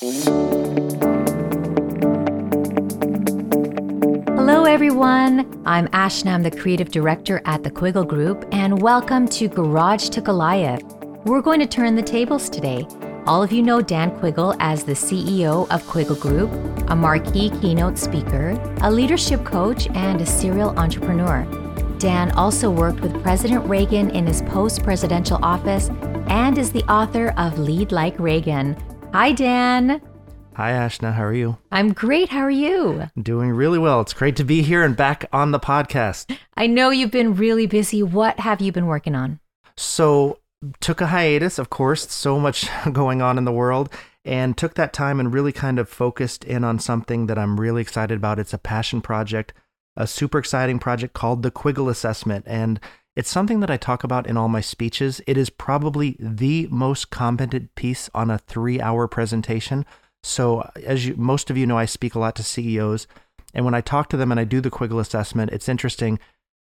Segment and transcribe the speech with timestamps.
[0.00, 0.22] Hello,
[4.62, 5.60] everyone.
[5.66, 6.34] I'm Ashna.
[6.34, 10.84] I'm the creative director at the Quiggle Group, and welcome to Garage to Goliath.
[11.24, 12.86] We're going to turn the tables today.
[13.26, 16.52] All of you know Dan Quiggle as the CEO of Quiggle Group,
[16.88, 18.50] a marquee keynote speaker,
[18.82, 21.44] a leadership coach, and a serial entrepreneur.
[21.98, 25.90] Dan also worked with President Reagan in his post presidential office
[26.28, 28.76] and is the author of Lead Like Reagan.
[29.14, 30.02] Hi, Dan.
[30.54, 31.14] Hi, Ashna.
[31.14, 31.56] How are you?
[31.72, 32.28] I'm great.
[32.28, 33.08] How are you?
[33.20, 34.02] Doing really well.
[34.02, 36.36] It's great to be here and back on the podcast.
[36.58, 38.02] I know you've been really busy.
[38.02, 39.40] What have you been working on?
[39.78, 40.40] So,
[40.80, 43.90] took a hiatus, of course, so much going on in the world,
[44.26, 47.80] and took that time and really kind of focused in on something that I'm really
[47.80, 48.38] excited about.
[48.38, 49.54] It's a passion project,
[49.96, 52.44] a super exciting project called the Quiggle Assessment.
[52.46, 52.78] And
[53.18, 55.20] it's something that I talk about in all my speeches.
[55.26, 59.84] It is probably the most competent piece on a three hour presentation
[60.22, 63.06] so, as you, most of you know, I speak a lot to CEOs.
[63.54, 66.18] And when I talk to them and I do the Quiggle assessment, it's interesting.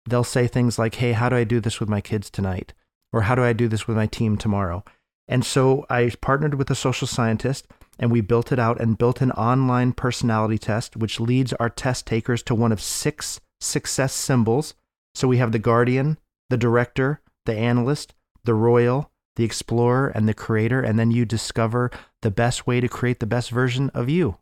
[0.09, 2.73] They'll say things like, Hey, how do I do this with my kids tonight?
[3.13, 4.85] Or how do I do this with my team tomorrow?
[5.29, 7.67] And so I partnered with a social scientist
[7.99, 12.07] and we built it out and built an online personality test, which leads our test
[12.07, 14.75] takers to one of six success symbols.
[15.15, 16.19] So we have the guardian,
[16.51, 20.81] the director, the analyst, the royal, the explorer, and the creator.
[20.81, 21.91] And then you discover
[22.23, 24.39] the best way to create the best version of you.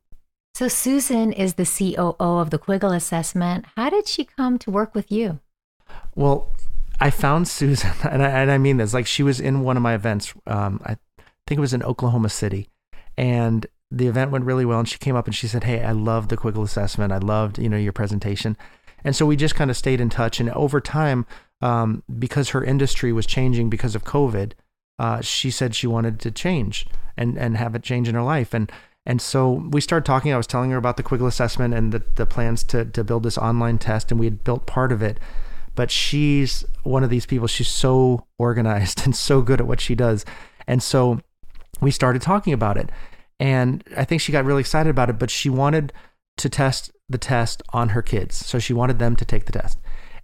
[0.54, 3.64] So, Susan is the COO of the Quiggle Assessment.
[3.76, 5.40] How did she come to work with you?
[6.14, 6.52] Well,
[7.00, 9.82] I found Susan, and I, and I mean this, like she was in one of
[9.82, 10.32] my events.
[10.46, 10.96] Um, I
[11.46, 12.68] think it was in Oklahoma City,
[13.16, 14.78] and the event went really well.
[14.78, 17.12] And she came up and she said, "Hey, I loved the Quiggle assessment.
[17.12, 18.56] I loved you know your presentation."
[19.02, 20.40] And so we just kind of stayed in touch.
[20.40, 21.26] And over time,
[21.60, 24.52] um, because her industry was changing because of COVID,
[24.98, 28.54] uh, she said she wanted to change and and have it change in her life.
[28.54, 28.70] And
[29.06, 30.32] and so we started talking.
[30.32, 33.22] I was telling her about the Quiggle assessment and the, the plans to to build
[33.22, 35.18] this online test, and we had built part of it.
[35.74, 37.48] But she's one of these people.
[37.48, 40.24] She's so organized and so good at what she does.
[40.66, 41.20] And so
[41.80, 42.90] we started talking about it.
[43.40, 45.92] And I think she got really excited about it, but she wanted
[46.36, 48.36] to test the test on her kids.
[48.36, 49.78] So she wanted them to take the test.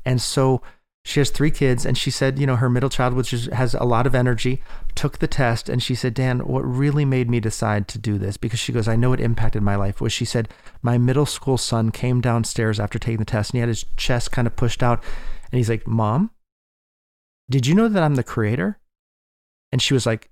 [0.05, 0.63] And so
[1.05, 3.75] she has three kids, and she said, you know, her middle child, which is, has
[3.75, 4.63] a lot of energy,
[4.95, 8.37] took the test, and she said, Dan, what really made me decide to do this,
[8.37, 10.49] because she goes, I know it impacted my life, was she said,
[10.83, 14.31] my middle school son came downstairs after taking the test, and he had his chest
[14.31, 15.03] kind of pushed out,
[15.51, 16.31] and he's like, Mom,
[17.49, 18.79] did you know that I'm the creator?
[19.73, 20.31] And she was like,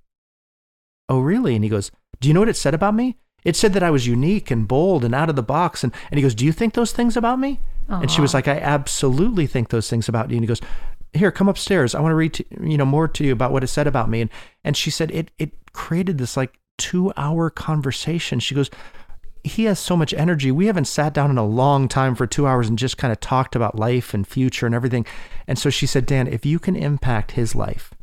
[1.09, 1.55] Oh, really?
[1.55, 1.91] And he goes,
[2.21, 3.17] Do you know what it said about me?
[3.45, 5.83] It said that I was unique and bold and out of the box.
[5.83, 7.61] And, and he goes, Do you think those things about me?
[7.88, 8.03] Aww.
[8.03, 10.37] And she was like, I absolutely think those things about you.
[10.37, 10.60] And he goes,
[11.12, 11.94] Here, come upstairs.
[11.94, 14.10] I want to read to, you know more to you about what it said about
[14.10, 14.21] me.
[14.21, 14.31] And
[14.65, 18.41] and she said it it created this like two hour conversation.
[18.41, 18.71] She goes,
[19.44, 20.50] he has so much energy.
[20.50, 23.21] We haven't sat down in a long time for two hours and just kind of
[23.21, 25.06] talked about life and future and everything.
[25.47, 27.94] And so she said, Dan, if you can impact his life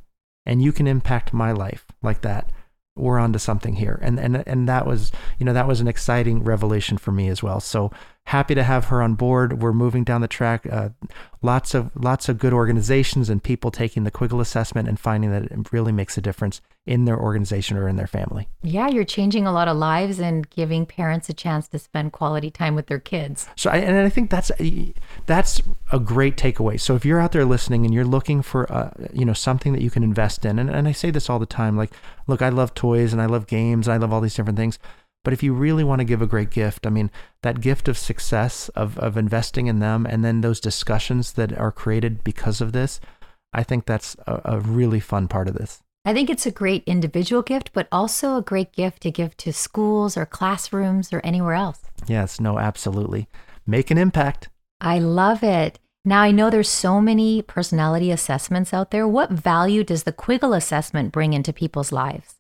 [0.46, 2.52] and you can impact my life like that,
[2.96, 4.00] we're onto something here.
[4.02, 7.44] And and and that was, you know, that was an exciting revelation for me as
[7.44, 7.60] well.
[7.60, 7.92] So
[8.26, 9.62] happy to have her on board.
[9.62, 10.66] We're moving down the track.
[10.66, 10.90] Uh,
[11.42, 15.44] lots of lots of good organizations and people taking the Quiggle assessment and finding that
[15.44, 18.48] it really makes a difference in their organization or in their family.
[18.64, 22.50] Yeah, you're changing a lot of lives and giving parents a chance to spend quality
[22.50, 23.48] time with their kids.
[23.56, 24.52] So, I, and I think that's
[25.28, 26.80] that's a great takeaway.
[26.80, 29.82] So, if you're out there listening and you're looking for uh, you know something that
[29.84, 31.92] you can invest in, and, and I say this all the time, like,
[32.26, 34.80] look, I love toys and I love games and I love all these different things.
[35.26, 37.10] But if you really want to give a great gift, I mean,
[37.42, 41.72] that gift of success, of, of investing in them, and then those discussions that are
[41.72, 43.02] created because of this,
[43.52, 45.82] I think that's a, a really fun part of this.
[46.06, 49.52] I think it's a great individual gift, but also a great gift to give to
[49.52, 51.80] schools or classrooms or anywhere else.
[52.06, 53.28] Yes, no, absolutely.
[53.66, 54.50] Make an impact.
[54.80, 55.80] I love it.
[56.08, 59.08] Now, I know there's so many personality assessments out there.
[59.08, 62.36] What value does the Quiggle assessment bring into people's lives?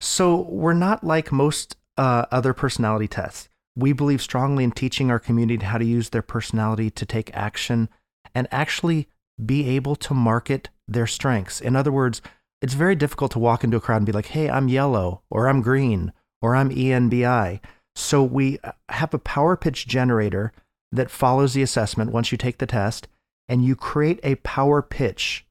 [0.00, 3.48] So, we're not like most uh, other personality tests.
[3.76, 7.88] We believe strongly in teaching our community how to use their personality to take action
[8.34, 9.08] and actually
[9.44, 11.60] be able to market their strengths.
[11.60, 12.22] In other words,
[12.62, 15.48] it's very difficult to walk into a crowd and be like, hey, I'm yellow, or
[15.48, 17.60] I'm green, or I'm ENBI.
[17.96, 20.52] So we uh, have a power pitch generator
[20.92, 23.08] that follows the assessment once you take the test,
[23.48, 25.44] and you create a power pitch.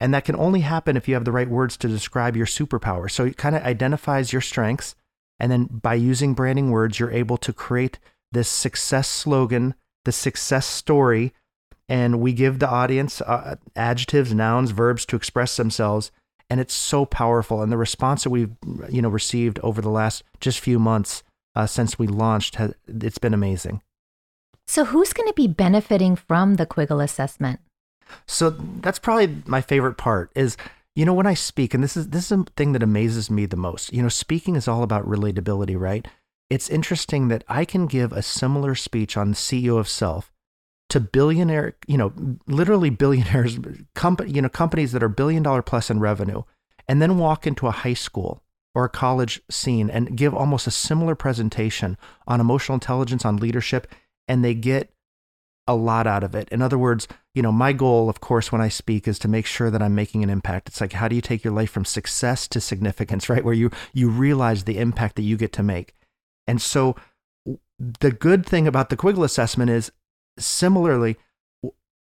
[0.00, 3.10] And that can only happen if you have the right words to describe your superpower.
[3.10, 4.94] So it kind of identifies your strengths
[5.40, 7.98] and then by using branding words, you're able to create
[8.32, 9.74] this success slogan,
[10.04, 11.32] the success story.
[11.88, 16.10] And we give the audience uh, adjectives, nouns, verbs to express themselves.
[16.50, 17.62] And it's so powerful.
[17.62, 18.54] And the response that we've
[18.88, 21.22] you know received over the last just few months
[21.54, 23.82] uh, since we launched, has, it's been amazing.
[24.66, 27.60] So, who's going to be benefiting from the Quiggle assessment?
[28.26, 30.56] So that's probably my favorite part is
[30.98, 33.46] you know when I speak and this is this is a thing that amazes me
[33.46, 33.92] the most.
[33.92, 36.04] You know, speaking is all about relatability, right?
[36.50, 40.32] It's interesting that I can give a similar speech on CEO of self
[40.88, 42.12] to billionaire, you know,
[42.48, 43.60] literally billionaires,
[43.94, 46.42] company, you know, companies that are billion dollar plus in revenue,
[46.88, 48.42] and then walk into a high school
[48.74, 51.96] or a college scene and give almost a similar presentation
[52.26, 53.86] on emotional intelligence, on leadership,
[54.26, 54.92] and they get
[55.68, 56.48] a lot out of it.
[56.48, 59.46] In other words, you know, my goal, of course, when I speak is to make
[59.46, 60.68] sure that I'm making an impact.
[60.68, 63.44] It's like, how do you take your life from success to significance, right?
[63.44, 65.94] Where you, you realize the impact that you get to make.
[66.46, 66.96] And so
[67.78, 69.92] the good thing about the Quiggle assessment is
[70.38, 71.16] similarly,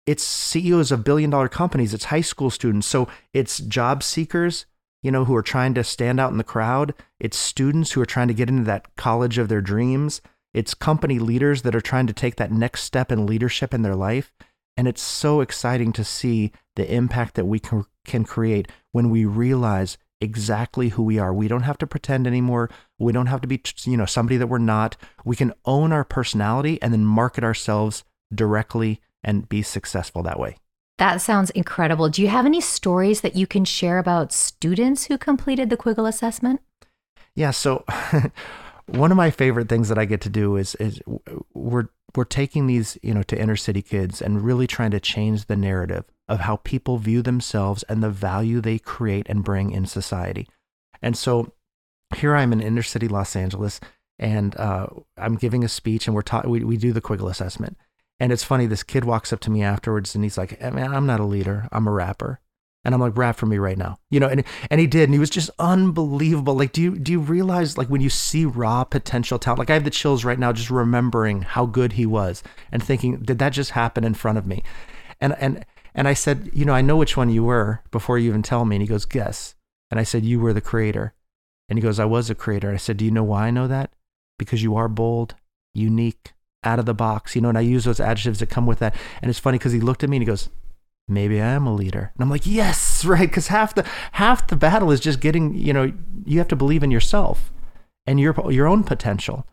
[0.06, 2.86] it's CEOs of billion dollar companies, it's high school students.
[2.86, 4.64] So it's job seekers,
[5.02, 6.94] you know, who are trying to stand out in the crowd.
[7.20, 10.22] It's students who are trying to get into that college of their dreams.
[10.52, 13.94] It's company leaders that are trying to take that next step in leadership in their
[13.94, 14.32] life.
[14.76, 19.24] And it's so exciting to see the impact that we can, can create when we
[19.24, 21.32] realize exactly who we are.
[21.32, 22.70] We don't have to pretend anymore.
[22.98, 24.96] We don't have to be, you know, somebody that we're not.
[25.24, 28.04] We can own our personality and then market ourselves
[28.34, 30.56] directly and be successful that way.
[30.98, 32.10] That sounds incredible.
[32.10, 36.06] Do you have any stories that you can share about students who completed the Quiggle
[36.06, 36.60] assessment?
[37.34, 37.84] Yeah, so
[38.92, 41.00] one of my favorite things that I get to do is is
[41.54, 45.46] we're we're taking these you know to inner city kids and really trying to change
[45.46, 49.86] the narrative of how people view themselves and the value they create and bring in
[49.86, 50.48] society.
[51.02, 51.52] And so
[52.16, 53.80] here I'm in inner city Los Angeles,
[54.18, 57.76] and uh, I'm giving a speech, and we're ta- we we do the Quiggle assessment.
[58.18, 61.06] And it's funny, this kid walks up to me afterwards, and he's like, "Man, I'm
[61.06, 61.68] not a leader.
[61.72, 62.40] I'm a rapper."
[62.84, 63.98] And I'm like, rap for me right now.
[64.10, 66.54] You know, and and he did, and he was just unbelievable.
[66.54, 69.58] Like, do you do you realize like when you see raw potential talent?
[69.58, 72.42] Like I have the chills right now just remembering how good he was
[72.72, 74.62] and thinking, did that just happen in front of me?
[75.20, 78.28] And and and I said, you know, I know which one you were before you
[78.30, 78.76] even tell me.
[78.76, 79.54] And he goes, guess.
[79.90, 81.14] And I said, you were the creator.
[81.68, 82.68] And he goes, I was a creator.
[82.68, 83.92] And I said, do you know why I know that?
[84.38, 85.34] Because you are bold,
[85.74, 88.80] unique, out of the box, you know, and I use those adjectives that come with
[88.80, 88.94] that.
[89.22, 90.48] And it's funny because he looked at me and he goes,
[91.10, 92.12] maybe I am a leader.
[92.14, 95.72] And I'm like, yes, right, because half the half the battle is just getting, you
[95.72, 95.92] know,
[96.24, 97.52] you have to believe in yourself
[98.06, 99.46] and your your own potential.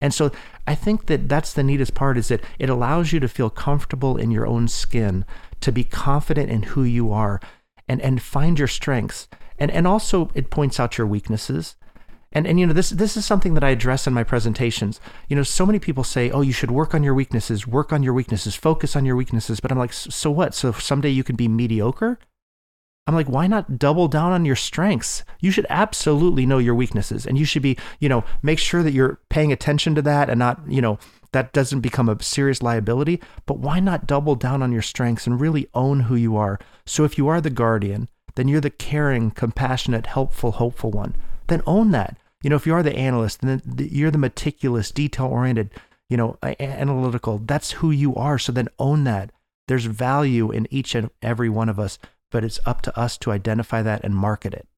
[0.00, 0.32] And so
[0.66, 4.16] I think that that's the neatest part is that it allows you to feel comfortable
[4.16, 5.24] in your own skin,
[5.60, 7.40] to be confident in who you are
[7.88, 9.28] and and find your strengths.
[9.58, 11.76] And and also it points out your weaknesses
[12.34, 15.00] and and you know this this is something that I address in my presentations.
[15.28, 18.02] You know, so many people say, "Oh, you should work on your weaknesses, work on
[18.02, 20.54] your weaknesses, focus on your weaknesses." But I'm like, "So what?
[20.54, 22.18] So someday you can be mediocre?"
[23.06, 25.24] I'm like, "Why not double down on your strengths?
[25.40, 28.94] You should absolutely know your weaknesses and you should be, you know, make sure that
[28.94, 30.98] you're paying attention to that and not, you know,
[31.32, 35.40] that doesn't become a serious liability, but why not double down on your strengths and
[35.40, 36.58] really own who you are?
[36.86, 41.14] So if you are the guardian, then you're the caring, compassionate, helpful, hopeful one.
[41.48, 45.26] Then own that you know, if you are the analyst, then you're the meticulous, detail
[45.26, 45.70] oriented,
[46.10, 47.38] you know, analytical.
[47.38, 48.38] That's who you are.
[48.38, 49.32] So then own that.
[49.66, 51.98] There's value in each and every one of us,
[52.30, 54.68] but it's up to us to identify that and market it.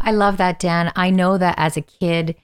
[0.00, 0.92] I love that, Dan.
[0.96, 2.36] I know that as a kid,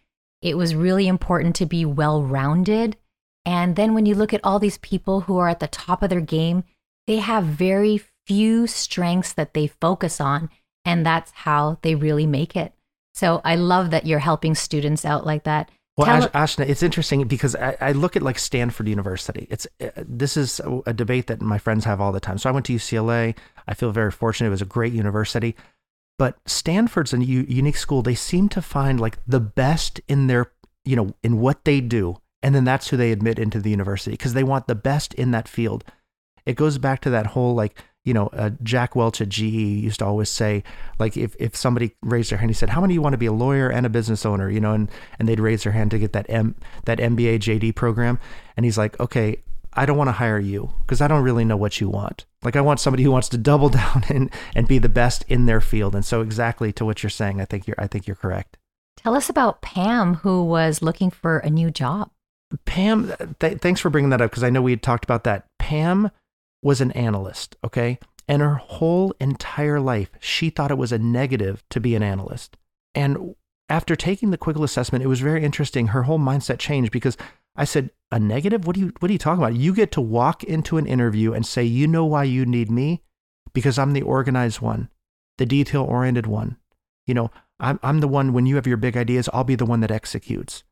[0.43, 2.99] it was really important to be well rounded.
[3.47, 6.11] And then when you look at all these people who are at the top of
[6.11, 6.65] their game,
[7.07, 10.51] they have very few strengths that they focus on.
[10.85, 12.75] And that's how they really make it.
[13.15, 15.71] So I love that you're helping students out like that.
[15.97, 19.47] Well, Ash, Ashna, it's interesting because I, I, look at like Stanford University.
[19.51, 22.39] It's uh, this is a debate that my friends have all the time.
[22.39, 23.37] So I went to UCLA.
[23.69, 24.47] I feel very fortunate.
[24.47, 25.57] It was a great university,
[26.19, 28.03] but Stanford's a u- unique school.
[28.03, 30.53] They seem to find like the best in their
[30.85, 34.13] you know in what they do, and then that's who they admit into the university
[34.13, 35.85] because they want the best in that field.
[36.47, 39.99] It goes back to that whole like you know, uh, Jack Welch at GE used
[39.99, 40.65] to always say,
[40.99, 43.19] like, if, if somebody raised their hand, he said, "How many of you want to
[43.19, 45.91] be a lawyer and a business owner?" You know, and and they'd raise their hand
[45.91, 46.55] to get that M
[46.87, 48.19] that MBA JD program,
[48.57, 49.43] and he's like, "Okay,
[49.75, 52.25] I don't want to hire you because I don't really know what you want.
[52.43, 55.45] Like, I want somebody who wants to double down and and be the best in
[55.45, 58.17] their field." And so, exactly to what you're saying, I think you're I think you're
[58.17, 58.57] correct.
[58.97, 62.11] Tell us about Pam, who was looking for a new job.
[62.65, 65.47] Pam, th- thanks for bringing that up because I know we had talked about that.
[65.59, 66.11] Pam
[66.63, 67.99] was an analyst, okay?
[68.29, 72.57] And her whole entire life, she thought it was a negative to be an analyst.
[72.95, 73.35] And
[73.69, 75.89] after taking the Quiggle assessment, it was very interesting.
[75.89, 77.17] Her whole mindset changed because
[77.57, 78.67] I said, "A negative?
[78.67, 79.55] What do you what are you talking about?
[79.55, 83.03] You get to walk into an interview and say, "You know why you need me?
[83.53, 84.89] Because I'm the organized one,
[85.39, 86.57] the detail-oriented one.
[87.07, 89.67] You know, I'm I'm the one when you have your big ideas, I'll be the
[89.67, 90.63] one that executes."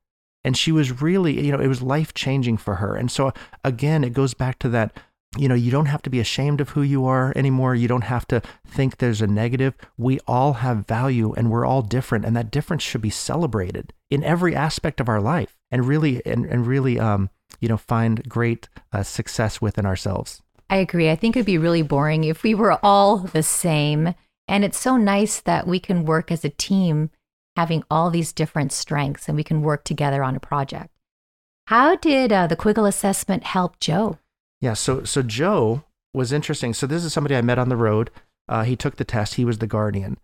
[0.44, 2.94] And she was really, you know, it was life changing for her.
[2.94, 3.32] And so,
[3.64, 4.96] again, it goes back to that
[5.36, 7.74] you know, you don't have to be ashamed of who you are anymore.
[7.74, 9.74] You don't have to think there's a negative.
[9.98, 12.24] We all have value and we're all different.
[12.24, 16.46] And that difference should be celebrated in every aspect of our life and really, and,
[16.46, 17.28] and really, um,
[17.60, 20.42] you know, find great uh, success within ourselves.
[20.70, 21.10] I agree.
[21.10, 24.14] I think it'd be really boring if we were all the same.
[24.46, 27.10] And it's so nice that we can work as a team,
[27.54, 30.90] having all these different strengths, and we can work together on a project.
[31.66, 34.18] How did uh, the Quiggle assessment help Joe?
[34.60, 34.74] Yeah.
[34.74, 35.84] So so Joe
[36.14, 36.74] was interesting.
[36.74, 38.10] So this is somebody I met on the road.
[38.48, 39.34] Uh, he took the test.
[39.34, 40.18] He was the guardian,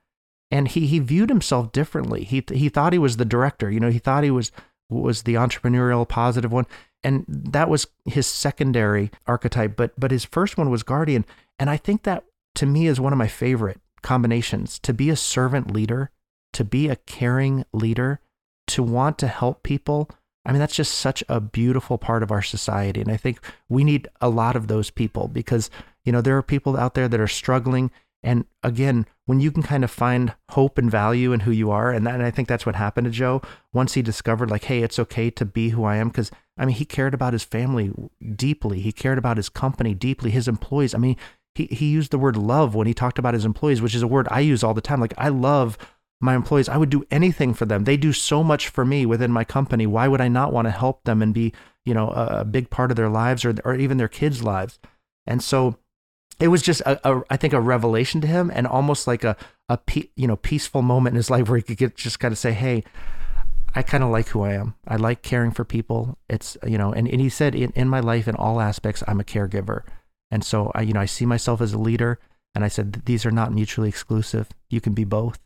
[0.50, 2.24] and he he viewed himself differently.
[2.24, 3.70] He he thought he was the director.
[3.70, 4.50] You know, he thought he was
[4.90, 6.66] was the entrepreneurial positive one,
[7.02, 9.76] and that was his secondary archetype.
[9.76, 11.24] But but his first one was guardian,
[11.58, 12.24] and I think that
[12.56, 14.78] to me is one of my favorite combinations.
[14.80, 16.10] To be a servant leader,
[16.54, 18.20] to be a caring leader,
[18.68, 20.08] to want to help people
[20.44, 23.00] I mean, that's just such a beautiful part of our society.
[23.00, 25.70] And I think we need a lot of those people because,
[26.04, 27.90] you know, there are people out there that are struggling.
[28.22, 31.90] And again, when you can kind of find hope and value in who you are,
[31.90, 34.82] and, that, and I think that's what happened to Joe once he discovered, like, hey,
[34.82, 36.08] it's okay to be who I am.
[36.08, 37.92] Because, I mean, he cared about his family
[38.34, 40.94] deeply, he cared about his company deeply, his employees.
[40.94, 41.16] I mean,
[41.54, 44.08] he, he used the word love when he talked about his employees, which is a
[44.08, 45.00] word I use all the time.
[45.00, 45.78] Like, I love
[46.24, 47.84] my employees, I would do anything for them.
[47.84, 49.86] They do so much for me within my company.
[49.86, 51.52] Why would I not want to help them and be,
[51.84, 54.78] you know, a, a big part of their lives or, or even their kids' lives?
[55.26, 55.76] And so
[56.40, 59.36] it was just a, a, I think a revelation to him and almost like a,
[59.68, 59.78] a
[60.16, 62.52] you know, peaceful moment in his life where he could get, just kind of say,
[62.52, 62.84] Hey,
[63.74, 64.74] I kind of like who I am.
[64.88, 66.16] I like caring for people.
[66.30, 69.20] It's, you know, and, and he said in, in my life, in all aspects, I'm
[69.20, 69.82] a caregiver.
[70.30, 72.18] And so I, you know, I see myself as a leader
[72.54, 74.48] and I said, these are not mutually exclusive.
[74.70, 75.38] You can be both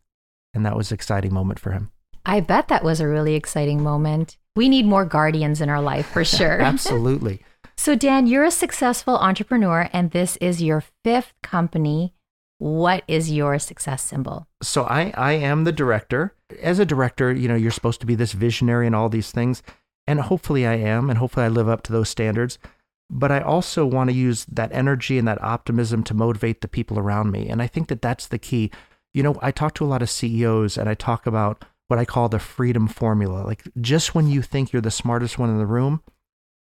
[0.55, 1.91] and that was an exciting moment for him.
[2.25, 4.37] I bet that was a really exciting moment.
[4.55, 6.61] We need more guardians in our life for sure.
[6.61, 7.43] Absolutely.
[7.77, 12.15] so, Dan, you're a successful entrepreneur, and this is your fifth company.
[12.59, 14.47] What is your success symbol?
[14.63, 16.35] So, I, I am the director.
[16.61, 19.63] As a director, you know, you're supposed to be this visionary and all these things.
[20.07, 21.09] And hopefully, I am.
[21.09, 22.59] And hopefully, I live up to those standards.
[23.11, 26.99] But I also want to use that energy and that optimism to motivate the people
[26.99, 27.49] around me.
[27.49, 28.71] And I think that that's the key
[29.15, 32.05] you know, I talk to a lot of CEOs and I talk about what I
[32.05, 33.43] call the freedom formula.
[33.43, 36.03] Like just when you think you're the smartest one in the room,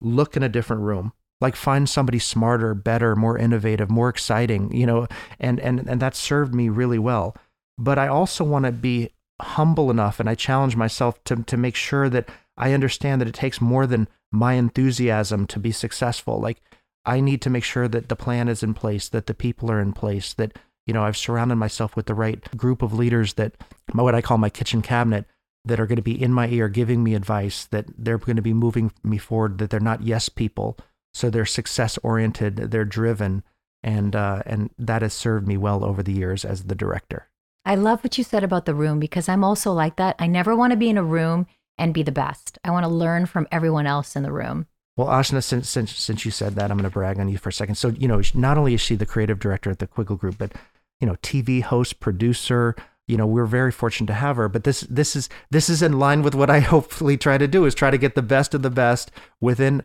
[0.00, 1.12] look in a different room.
[1.40, 5.06] Like find somebody smarter, better, more innovative, more exciting, you know,
[5.38, 7.34] and and and that served me really well.
[7.78, 11.76] But I also want to be humble enough and I challenge myself to to make
[11.76, 12.28] sure that
[12.58, 16.40] I understand that it takes more than my enthusiasm to be successful.
[16.40, 16.60] Like
[17.06, 19.80] I need to make sure that the plan is in place, that the people are
[19.80, 20.58] in place, that
[20.90, 23.54] you know, I've surrounded myself with the right group of leaders that
[23.92, 25.24] what I call my kitchen cabinet
[25.64, 28.42] that are going to be in my ear giving me advice, that they're going to
[28.42, 30.76] be moving me forward, that they're not yes people.
[31.14, 33.44] So they're success oriented, they're driven,
[33.84, 37.28] and uh, and that has served me well over the years as the director.
[37.64, 40.16] I love what you said about the room because I'm also like that.
[40.18, 41.46] I never want to be in a room
[41.78, 42.58] and be the best.
[42.64, 44.66] I want to learn from everyone else in the room.
[44.96, 47.50] Well, Ashna, since, since since you said that, I'm going to brag on you for
[47.50, 47.76] a second.
[47.76, 50.52] So you know, not only is she the creative director at the Quiggle Group, but
[51.00, 52.76] you know, TV host, producer.
[53.06, 54.48] You know, we're very fortunate to have her.
[54.48, 57.64] But this this is this is in line with what I hopefully try to do
[57.64, 59.82] is try to get the best of the best within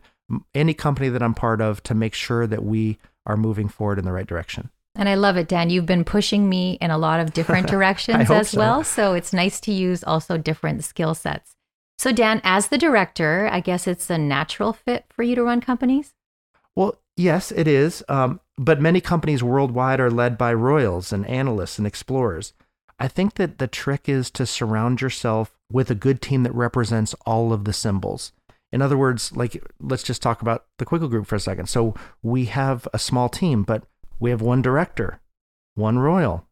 [0.54, 4.04] any company that I'm part of to make sure that we are moving forward in
[4.04, 4.70] the right direction.
[4.94, 5.70] And I love it, Dan.
[5.70, 8.58] You've been pushing me in a lot of different directions as so.
[8.58, 8.84] well.
[8.84, 11.52] So it's nice to use also different skill sets.
[11.98, 15.60] So, Dan, as the director, I guess it's a natural fit for you to run
[15.60, 16.12] companies?
[17.16, 18.04] Yes, it is.
[18.08, 22.52] Um, but many companies worldwide are led by royals and analysts and explorers.
[22.98, 27.14] I think that the trick is to surround yourself with a good team that represents
[27.26, 28.32] all of the symbols.
[28.72, 31.68] In other words, like let's just talk about the Quiggle Group for a second.
[31.68, 33.84] So we have a small team, but
[34.18, 35.20] we have one director,
[35.74, 36.46] one royal,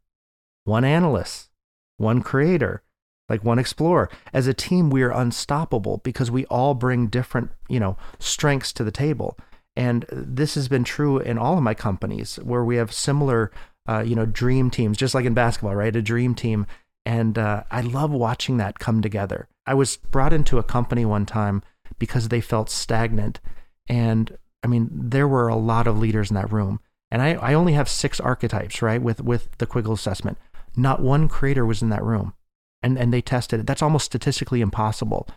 [0.64, 1.50] one analyst,
[1.96, 2.82] one creator,
[3.28, 4.10] like one explorer.
[4.32, 8.84] As a team, we are unstoppable because we all bring different, you know, strengths to
[8.84, 9.38] the table.
[9.76, 13.50] And this has been true in all of my companies where we have similar,
[13.88, 15.94] uh, you know, dream teams, just like in basketball, right?
[15.94, 16.66] A dream team.
[17.04, 19.48] And uh, I love watching that come together.
[19.66, 21.62] I was brought into a company one time
[21.98, 23.40] because they felt stagnant.
[23.88, 26.80] And I mean, there were a lot of leaders in that room.
[27.10, 30.38] And I, I only have six archetypes, right, with, with the Quiggle assessment.
[30.76, 32.34] Not one creator was in that room.
[32.82, 33.66] And, and they tested it.
[33.66, 35.28] That's almost statistically impossible.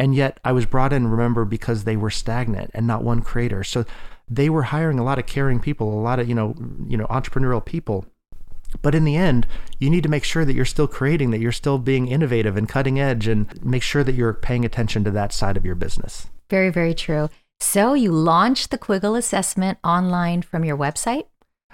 [0.00, 3.62] And yet I was brought in, remember, because they were stagnant and not one creator.
[3.62, 3.84] So
[4.26, 6.54] they were hiring a lot of caring people, a lot of, you know,
[6.88, 8.06] you know, entrepreneurial people.
[8.80, 9.46] But in the end,
[9.78, 12.66] you need to make sure that you're still creating, that you're still being innovative and
[12.66, 16.28] cutting edge, and make sure that you're paying attention to that side of your business.
[16.48, 17.28] Very, very true.
[17.58, 21.26] So you launched the Quiggle assessment online from your website?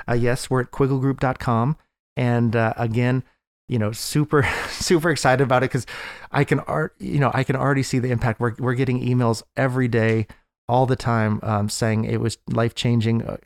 [0.09, 1.77] Uh, yes, we're at quigglegroup.com.
[2.17, 3.23] And uh, again,
[3.69, 5.87] you know, super, super excited about it because
[6.33, 8.41] I can, art, you know, I can already see the impact.
[8.41, 10.27] We're, we're getting emails every day,
[10.69, 13.23] all the time, um, saying it was life changing.
[13.23, 13.37] Uh,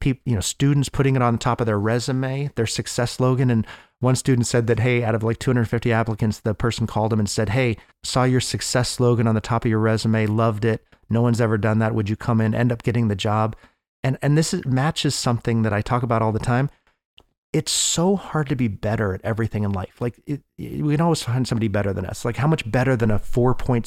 [0.00, 3.50] people, you know, students putting it on the top of their resume, their success slogan.
[3.50, 3.66] And
[4.00, 7.28] one student said that, hey, out of like 250 applicants, the person called him and
[7.28, 10.84] said, hey, saw your success slogan on the top of your resume, loved it.
[11.10, 11.94] No one's ever done that.
[11.94, 13.56] Would you come in, end up getting the job?
[14.02, 16.70] And and this is, matches something that I talk about all the time.
[17.52, 20.00] It's so hard to be better at everything in life.
[20.00, 22.24] Like it, it, we can always find somebody better than us.
[22.24, 23.84] Like how much better than a 4.7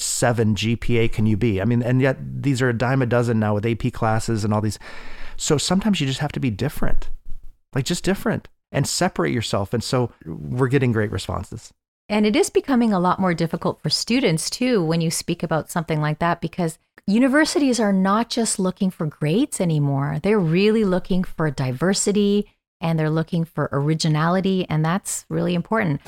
[0.55, 1.62] GPA can you be?
[1.62, 4.53] I mean, and yet these are a dime a dozen now with AP classes and
[4.53, 4.79] all these.
[5.38, 7.10] So sometimes you just have to be different,
[7.74, 9.74] like just different and separate yourself.
[9.74, 11.72] And so we're getting great responses.
[12.10, 15.72] And it is becoming a lot more difficult for students too when you speak about
[15.72, 16.77] something like that because
[17.08, 20.20] universities are not just looking for grades anymore.
[20.22, 22.50] They're really looking for diversity
[22.84, 26.02] and they're looking for originality, and that's really important.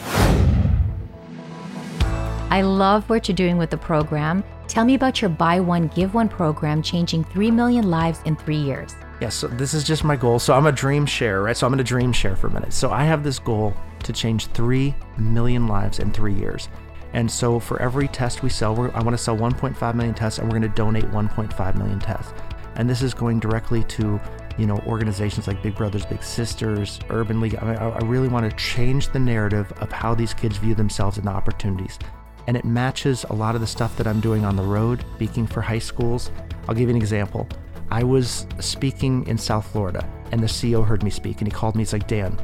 [2.52, 4.44] I love what you're doing with the program.
[4.68, 8.58] Tell me about your Buy One, Give One program, changing 3 million lives in three
[8.58, 8.96] years.
[9.20, 10.40] Yeah, so this is just my goal.
[10.40, 11.56] So I'm a dream share, right?
[11.56, 12.74] So I'm going to dream share for a minute.
[12.74, 16.70] So I have this goal to change 3 million lives in three years.
[17.14, 20.48] And so for every test we sell, I want to sell 1.5 million tests and
[20.48, 22.34] we're going to donate 1.5 million tests.
[22.76, 24.20] And this is going directly to,
[24.58, 27.56] you know, organizations like Big Brothers Big Sisters, Urban League.
[27.56, 31.18] I, mean, I really want to change the narrative of how these kids view themselves
[31.18, 32.00] and the opportunities.
[32.48, 35.48] And it matches a lot of the stuff that I'm doing on the road, speaking
[35.48, 36.32] for high schools.
[36.68, 37.48] I'll give you an example.
[37.92, 41.76] I was speaking in South Florida and the CEO heard me speak and he called
[41.76, 41.82] me.
[41.82, 42.38] He's like, Dan,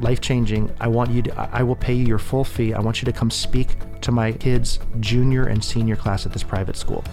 [0.00, 0.70] life changing.
[0.80, 2.74] I want you to, I will pay you your full fee.
[2.74, 6.42] I want you to come speak to my kids' junior and senior class at this
[6.42, 7.04] private school.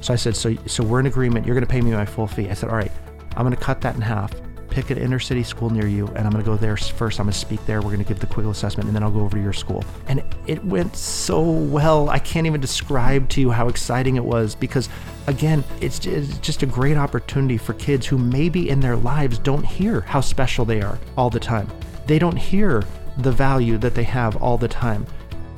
[0.00, 1.46] So I said, so, so we're in agreement.
[1.46, 2.50] You're going to pay me my full fee.
[2.50, 2.92] I said, all right,
[3.36, 4.32] I'm going to cut that in half.
[4.70, 7.18] Pick an inner city school near you, and I'm going to go there first.
[7.18, 7.80] I'm going to speak there.
[7.80, 9.82] We're going to give the Quiggle assessment, and then I'll go over to your school.
[10.08, 12.10] And it went so well.
[12.10, 14.88] I can't even describe to you how exciting it was because,
[15.28, 20.02] again, it's just a great opportunity for kids who maybe in their lives don't hear
[20.02, 21.70] how special they are all the time.
[22.06, 22.84] They don't hear
[23.18, 25.06] the value that they have all the time.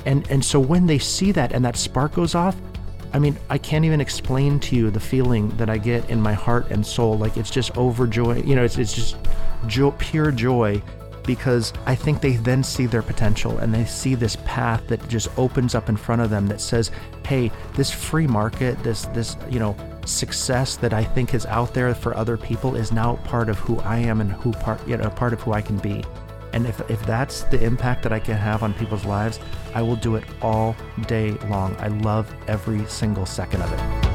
[0.05, 2.55] And and so when they see that and that spark goes off,
[3.13, 6.33] I mean, I can't even explain to you the feeling that I get in my
[6.33, 7.17] heart and soul.
[7.17, 8.45] Like it's just overjoy.
[8.45, 9.15] You know, it's it's just
[9.67, 10.81] jo- pure joy
[11.23, 15.27] because I think they then see their potential and they see this path that just
[15.37, 16.91] opens up in front of them that says,
[17.25, 21.93] "Hey, this free market, this this, you know, success that I think is out there
[21.95, 25.05] for other people is now part of who I am and who part, you know,
[25.05, 26.03] a part of who I can be."
[26.53, 29.39] And if, if that's the impact that I can have on people's lives,
[29.73, 30.75] I will do it all
[31.07, 31.75] day long.
[31.79, 34.09] I love every single second of it.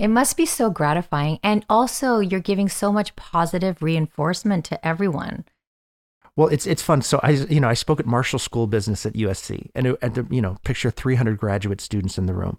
[0.00, 1.38] It must be so gratifying.
[1.42, 5.44] And also, you're giving so much positive reinforcement to everyone.
[6.36, 7.02] Well, it's it's fun.
[7.02, 10.14] So I, you know, I spoke at Marshall School Business at USC, and it, at
[10.14, 12.58] the, you know, picture 300 graduate students in the room,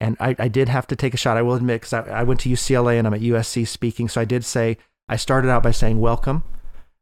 [0.00, 1.36] and I, I did have to take a shot.
[1.36, 4.20] I will admit, because I, I went to UCLA and I'm at USC speaking, so
[4.20, 4.78] I did say
[5.10, 6.44] I started out by saying, Welcome.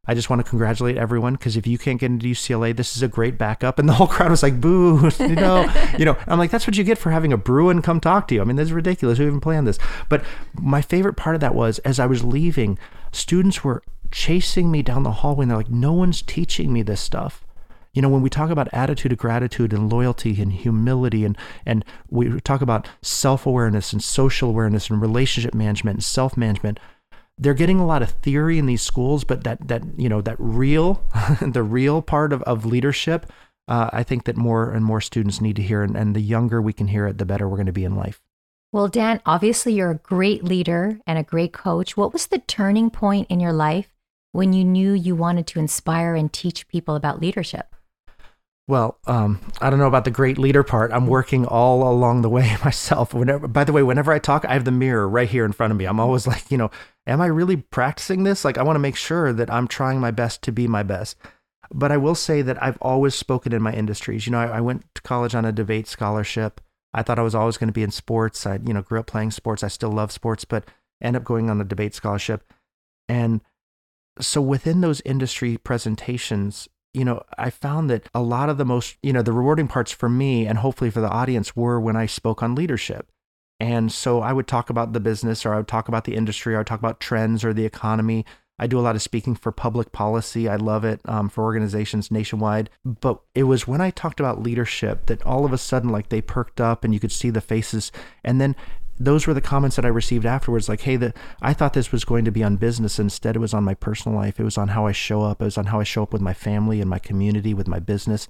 [0.06, 3.02] I just want to congratulate everyone because if you can't get into UCLA, this is
[3.02, 3.78] a great backup.
[3.78, 6.78] And the whole crowd was like, boo, you know, you know, I'm like, that's what
[6.78, 8.40] you get for having a Bruin come talk to you.
[8.40, 9.18] I mean, this is ridiculous.
[9.18, 9.78] Who even planned this?
[10.08, 10.24] But
[10.58, 12.78] my favorite part of that was as I was leaving,
[13.12, 17.02] students were chasing me down the hallway and they're like, no one's teaching me this
[17.02, 17.44] stuff.
[17.92, 21.84] You know, when we talk about attitude of gratitude and loyalty and humility and and
[22.08, 26.80] we talk about self-awareness and social awareness and relationship management and self-management,
[27.38, 30.37] they're getting a lot of theory in these schools, but that that you know that
[30.38, 31.03] real,
[31.40, 33.31] the real part of, of leadership,
[33.68, 36.61] uh, I think that more and more students need to hear, and, and the younger
[36.61, 38.20] we can hear it, the better we're going to be in life.
[38.70, 41.96] Well, Dan, obviously you're a great leader and a great coach.
[41.96, 43.88] What was the turning point in your life
[44.33, 47.74] when you knew you wanted to inspire and teach people about leadership?
[48.66, 50.92] Well, um, I don't know about the great leader part.
[50.92, 53.14] I'm working all along the way myself.
[53.14, 55.70] Whenever, by the way, whenever I talk, I have the mirror right here in front
[55.70, 55.87] of me.
[55.87, 56.70] I'm always like, you know,
[57.08, 58.44] am I really practicing this?
[58.44, 61.16] Like, I want to make sure that I'm trying my best to be my best.
[61.72, 64.26] But I will say that I've always spoken in my industries.
[64.26, 66.60] You know, I, I went to college on a debate scholarship.
[66.94, 68.46] I thought I was always going to be in sports.
[68.46, 69.62] I, you know, grew up playing sports.
[69.62, 70.66] I still love sports, but
[71.02, 72.52] end up going on a debate scholarship.
[73.08, 73.40] And
[74.20, 78.96] so within those industry presentations, you know, I found that a lot of the most,
[79.02, 82.06] you know, the rewarding parts for me and hopefully for the audience were when I
[82.06, 83.10] spoke on leadership.
[83.60, 86.54] And so I would talk about the business or I would talk about the industry
[86.54, 88.24] or I would talk about trends or the economy
[88.58, 90.48] I do a lot of speaking for public policy.
[90.48, 92.70] I love it um, for organizations nationwide.
[92.84, 96.20] But it was when I talked about leadership that all of a sudden, like they
[96.20, 97.92] perked up and you could see the faces.
[98.24, 98.56] And then
[98.98, 100.68] those were the comments that I received afterwards.
[100.68, 102.98] Like, hey, the, I thought this was going to be on business.
[102.98, 104.40] Instead, it was on my personal life.
[104.40, 105.40] It was on how I show up.
[105.40, 107.78] It was on how I show up with my family and my community, with my
[107.78, 108.26] business.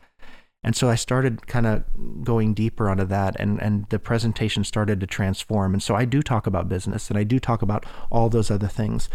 [0.64, 1.85] And so I started kind of
[2.25, 5.73] going deeper onto that and, and the presentation started to transform.
[5.73, 8.66] And so I do talk about business and I do talk about all those other
[8.66, 9.09] things,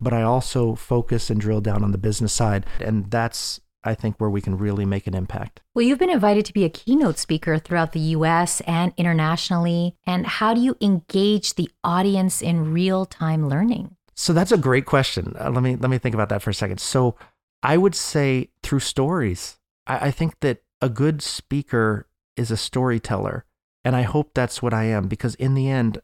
[0.00, 2.66] but I also focus and drill down on the business side.
[2.80, 5.60] And that's, I think, where we can really make an impact.
[5.74, 9.94] Well, you've been invited to be a keynote speaker throughout the US and internationally.
[10.04, 13.96] And how do you engage the audience in real time learning?
[14.16, 15.34] So that's a great question.
[15.38, 16.78] Uh, let me let me think about that for a second.
[16.78, 17.16] So
[17.62, 19.58] I would say through stories.
[19.86, 23.44] I, I think that a good speaker is a storyteller.
[23.84, 26.00] And I hope that's what I am because in the end,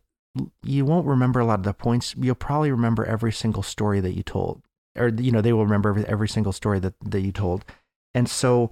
[0.62, 2.14] you won't remember a lot of the points.
[2.18, 4.62] You'll probably remember every single story that you told,
[4.96, 7.64] or, you know, they will remember every, every single story that, that you told.
[8.14, 8.70] And so,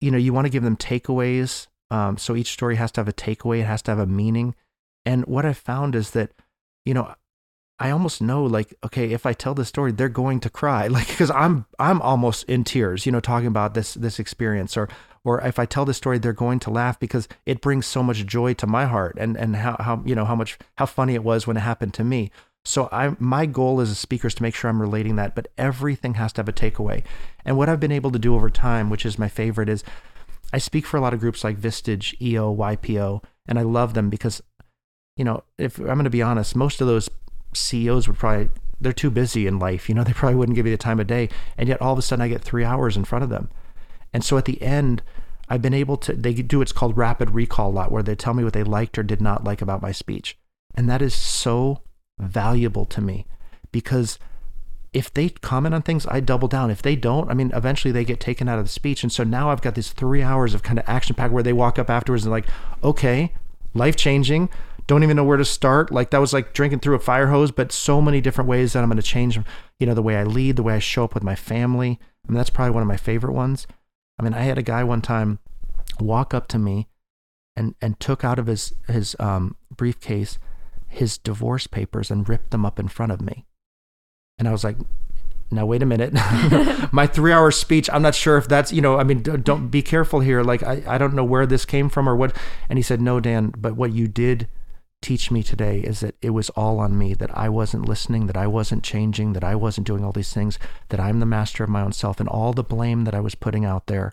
[0.00, 1.68] you know, you want to give them takeaways.
[1.90, 4.54] Um, so each story has to have a takeaway, it has to have a meaning.
[5.04, 6.30] And what I've found is that,
[6.84, 7.14] you know,
[7.82, 10.86] I almost know like okay if I tell this story they're going to cry.
[10.92, 14.76] Like because I'm I'm almost in tears you know talking about this this experience.
[14.76, 14.88] Or
[15.24, 18.24] or if I tell this story they're going to laugh because it brings so much
[18.24, 21.24] joy to my heart and and how how you know how much how funny it
[21.24, 22.30] was when it happened to me.
[22.64, 25.48] So I my goal as a speaker is to make sure I'm relating that but
[25.58, 27.02] everything has to have a takeaway.
[27.44, 29.82] And what I've been able to do over time which is my favorite is
[30.52, 34.08] I speak for a lot of groups like Vistage EO YPO and I love them
[34.08, 34.40] because
[35.16, 37.08] you know if I'm going to be honest most of those
[37.52, 39.88] CEOs would probably they're too busy in life.
[39.88, 41.28] You know, they probably wouldn't give you the time of day.
[41.56, 43.50] And yet all of a sudden I get three hours in front of them.
[44.12, 45.02] And so at the end,
[45.48, 48.34] I've been able to they do what's called rapid recall a lot, where they tell
[48.34, 50.38] me what they liked or did not like about my speech.
[50.74, 51.82] And that is so
[52.18, 53.26] valuable to me
[53.70, 54.18] because
[54.92, 56.70] if they comment on things, I double down.
[56.70, 59.02] If they don't, I mean, eventually they get taken out of the speech.
[59.02, 61.54] And so now I've got these three hours of kind of action pack where they
[61.54, 62.46] walk up afterwards and like,
[62.84, 63.32] okay,
[63.74, 64.50] life changing
[64.86, 65.90] don't even know where to start.
[65.90, 68.82] Like that was like drinking through a fire hose, but so many different ways that
[68.82, 69.38] I'm going to change,
[69.78, 71.98] you know, the way I lead, the way I show up with my family.
[72.26, 73.66] I mean, that's probably one of my favorite ones.
[74.18, 75.38] I mean, I had a guy one time
[76.00, 76.88] walk up to me
[77.56, 80.38] and, and took out of his, his um, briefcase
[80.92, 83.46] his divorce papers and ripped them up in front of me.
[84.38, 84.76] And I was like,
[85.50, 86.14] now wait a minute
[86.92, 89.82] my three hour speech i'm not sure if that's you know i mean don't be
[89.82, 92.34] careful here like I, I don't know where this came from or what
[92.70, 94.48] and he said no dan but what you did
[95.02, 98.36] teach me today is that it was all on me, that I wasn't listening, that
[98.36, 101.70] I wasn't changing, that I wasn't doing all these things, that I'm the master of
[101.70, 104.12] my own self, and all the blame that I was putting out there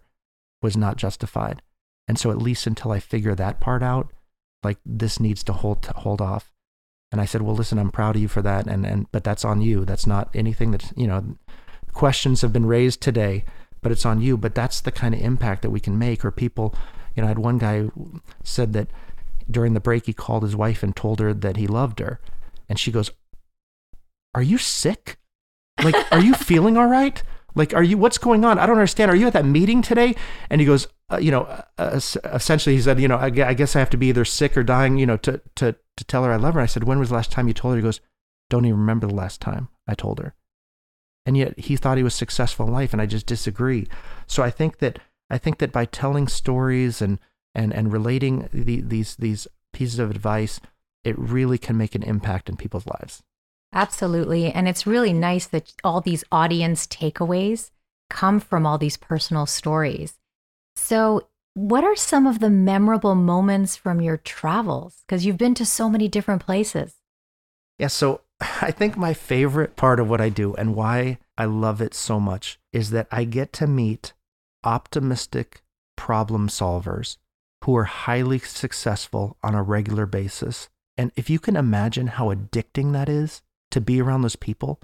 [0.62, 1.62] was not justified.
[2.08, 4.12] And so, at least until I figure that part out,
[4.63, 6.52] like this needs to hold hold off.
[7.12, 9.45] And I said, well, listen, I'm proud of you for that, and and but that's
[9.45, 9.86] on you.
[9.86, 11.38] That's not anything that you know.
[11.91, 13.43] Questions have been raised today,
[13.82, 14.38] but it's on you.
[14.38, 16.23] But that's the kind of impact that we can make.
[16.23, 16.75] Or people,
[17.15, 17.89] you know, I had one guy
[18.43, 18.89] said that
[19.49, 22.19] during the break, he called his wife and told her that he loved her.
[22.67, 23.12] And she goes,
[24.35, 25.17] Are you sick?
[25.83, 27.21] Like, are you feeling all right?
[27.55, 28.59] Like, are you, what's going on?
[28.59, 29.09] I don't understand.
[29.09, 30.15] Are you at that meeting today?
[30.49, 31.41] And he goes, uh, you know,
[31.77, 34.55] uh, essentially he said, you know, I, I, guess I have to be either sick
[34.55, 36.59] or dying, you know, to, to, to tell her I love her.
[36.59, 37.77] I said, when was the last time you told her?
[37.77, 38.01] He goes,
[38.49, 40.35] don't even remember the last time I told her.
[41.25, 42.93] And yet he thought he was successful in life.
[42.93, 43.88] And I just disagree.
[44.27, 47.19] So I think that, I think that by telling stories and,
[47.60, 50.62] and and relating the, these these pieces of advice,
[51.04, 53.22] it really can make an impact in people's lives.
[53.74, 57.72] Absolutely, and it's really nice that all these audience takeaways
[58.10, 60.15] come from all these personal stories.
[60.76, 65.04] So, what are some of the memorable moments from your travels?
[65.06, 66.95] Because you've been to so many different places.
[67.78, 68.22] Yeah, so
[68.62, 72.19] I think my favorite part of what I do and why I love it so
[72.19, 74.13] much is that I get to meet
[74.63, 75.62] optimistic
[75.95, 77.17] problem solvers
[77.63, 80.69] who are highly successful on a regular basis.
[80.98, 83.41] And if you can imagine how addicting that is
[83.72, 84.80] to be around those people,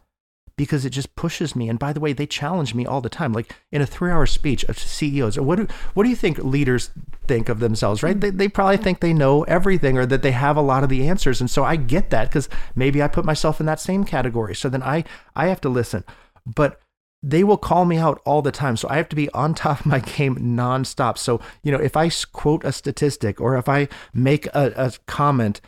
[0.57, 1.69] because it just pushes me.
[1.69, 3.33] And by the way, they challenge me all the time.
[3.33, 6.91] Like in a three-hour speech of CEOs, what do what do you think leaders
[7.27, 8.03] think of themselves?
[8.03, 8.19] Right?
[8.19, 11.07] They they probably think they know everything or that they have a lot of the
[11.07, 11.41] answers.
[11.41, 14.55] And so I get that because maybe I put myself in that same category.
[14.55, 15.03] So then I
[15.35, 16.03] I have to listen.
[16.45, 16.79] But
[17.25, 18.77] they will call me out all the time.
[18.77, 21.17] So I have to be on top of my game nonstop.
[21.17, 25.59] So, you know, if I quote a statistic or if I make a, a comment,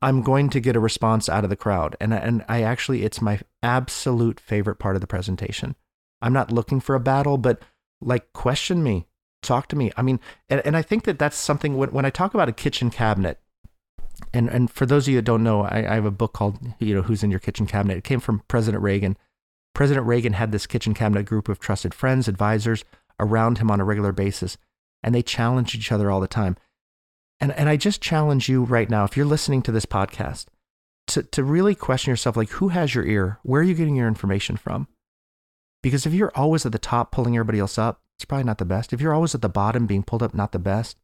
[0.00, 1.96] I'm going to get a response out of the crowd.
[2.00, 5.74] And, and I actually, it's my absolute favorite part of the presentation.
[6.22, 7.60] I'm not looking for a battle, but
[8.00, 9.08] like question me,
[9.42, 9.90] talk to me.
[9.96, 12.52] I mean, and, and I think that that's something when, when I talk about a
[12.52, 13.40] kitchen cabinet,
[14.32, 16.60] and, and for those of you that don't know, I, I have a book called,
[16.78, 17.98] you know, Who's in Your Kitchen Cabinet.
[17.98, 19.16] It came from President Reagan
[19.74, 22.84] President Reagan had this kitchen cabinet group of trusted friends, advisors
[23.18, 24.56] around him on a regular basis,
[25.02, 26.56] and they challenged each other all the time.
[27.40, 30.46] And, and I just challenge you right now, if you're listening to this podcast,
[31.08, 33.38] to, to really question yourself like, who has your ear?
[33.42, 34.86] Where are you getting your information from?
[35.82, 38.64] Because if you're always at the top pulling everybody else up, it's probably not the
[38.64, 38.92] best.
[38.92, 40.96] If you're always at the bottom being pulled up, not the best.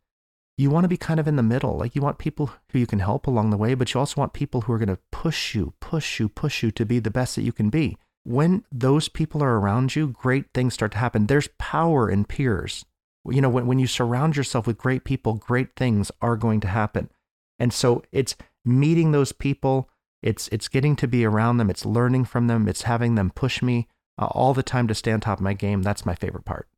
[0.56, 1.76] You want to be kind of in the middle.
[1.76, 4.33] Like you want people who you can help along the way, but you also want
[4.33, 7.35] people who are going to push you, push you, push you to be the best
[7.35, 7.98] that you can be
[8.30, 11.26] when those people are around you, great things start to happen.
[11.26, 12.84] There's power in peers.
[13.26, 16.68] You know, when, when you surround yourself with great people, great things are going to
[16.68, 17.10] happen.
[17.58, 19.90] And so it's meeting those people,
[20.22, 23.62] it's, it's getting to be around them, it's learning from them, it's having them push
[23.62, 23.88] me
[24.18, 25.82] uh, all the time to stay on top of my game.
[25.82, 26.68] That's my favorite part.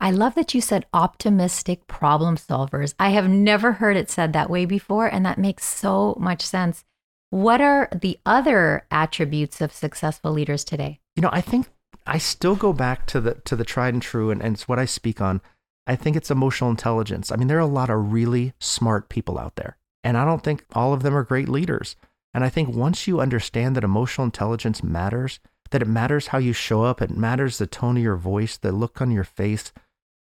[0.00, 2.94] I love that you said optimistic problem solvers.
[2.98, 6.84] I have never heard it said that way before, and that makes so much sense.
[7.30, 10.98] What are the other attributes of successful leaders today?
[11.14, 11.68] You know, I think
[12.04, 14.80] I still go back to the to the tried and true, and, and it's what
[14.80, 15.40] I speak on.
[15.86, 17.30] I think it's emotional intelligence.
[17.30, 20.42] I mean, there are a lot of really smart people out there, and I don't
[20.42, 21.94] think all of them are great leaders.
[22.34, 25.38] And I think once you understand that emotional intelligence matters,
[25.70, 28.72] that it matters how you show up, it matters the tone of your voice, the
[28.72, 29.72] look on your face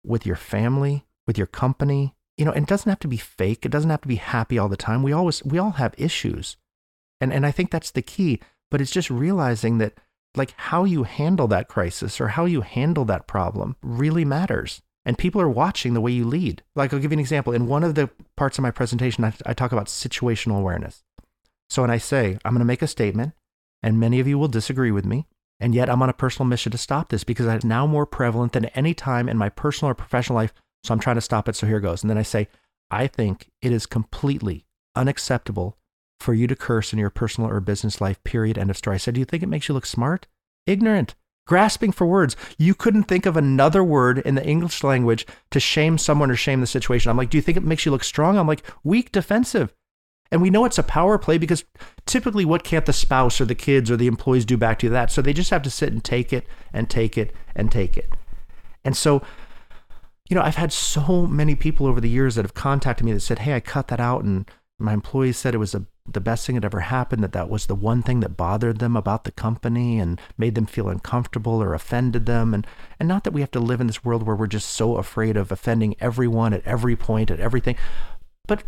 [0.06, 2.14] with your family, with your company.
[2.38, 3.66] You know, it doesn't have to be fake.
[3.66, 5.02] It doesn't have to be happy all the time.
[5.02, 6.56] We always we all have issues.
[7.22, 8.40] And, and I think that's the key.
[8.72, 9.94] But it's just realizing that
[10.36, 14.82] like how you handle that crisis or how you handle that problem really matters.
[15.06, 16.62] And people are watching the way you lead.
[16.76, 17.54] Like I'll give you an example.
[17.54, 21.04] In one of the parts of my presentation, I, I talk about situational awareness.
[21.70, 23.34] So when I say, I'm going to make a statement,
[23.82, 25.26] and many of you will disagree with me,
[25.60, 28.54] and yet I'm on a personal mission to stop this because it's now more prevalent
[28.54, 30.54] than any time in my personal or professional life.
[30.84, 31.56] So I'm trying to stop it.
[31.56, 32.04] So here goes.
[32.04, 32.48] And then I say,
[32.92, 35.78] I think it is completely unacceptable
[36.20, 38.58] for you to curse in your personal or business life, period.
[38.58, 38.96] End of story.
[38.96, 40.28] I said, Do you think it makes you look smart?
[40.66, 41.16] Ignorant.
[41.48, 42.36] Grasping for words.
[42.58, 46.62] You couldn't think of another word in the English language to shame someone or shame
[46.62, 47.10] the situation.
[47.10, 48.38] I'm like, Do you think it makes you look strong?
[48.38, 49.74] I'm like, weak, defensive.
[50.32, 51.64] And we know it's a power play because
[52.06, 54.92] typically, what can't the spouse or the kids or the employees do back to you
[54.92, 55.12] that?
[55.12, 58.12] So they just have to sit and take it and take it and take it.
[58.84, 59.24] And so,
[60.30, 63.22] you know, I've had so many people over the years that have contacted me that
[63.22, 66.46] said, Hey, I cut that out and my employees said it was a, the best
[66.46, 69.32] thing that ever happened, that that was the one thing that bothered them about the
[69.32, 72.54] company and made them feel uncomfortable or offended them.
[72.54, 72.66] And,
[73.00, 75.38] and not that we have to live in this world where we're just so afraid
[75.38, 77.76] of offending everyone at every point, at everything,
[78.48, 78.64] but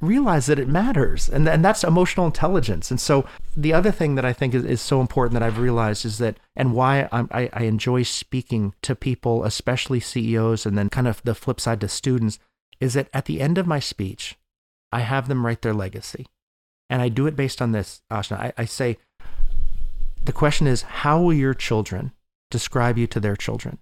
[0.00, 1.28] realize that it matters.
[1.28, 2.90] And, and that's emotional intelligence.
[2.90, 6.04] And so the other thing that I think is, is so important that I've realized
[6.04, 10.88] is that, and why I'm, I, I enjoy speaking to people, especially CEOs, and then
[10.88, 12.38] kind of the flip side to students,
[12.80, 14.38] is that at the end of my speech,
[14.92, 16.26] I have them write their legacy.
[16.88, 18.38] And I do it based on this, Ashna.
[18.38, 18.98] I, I say,
[20.22, 22.12] the question is, how will your children
[22.50, 23.78] describe you to their children?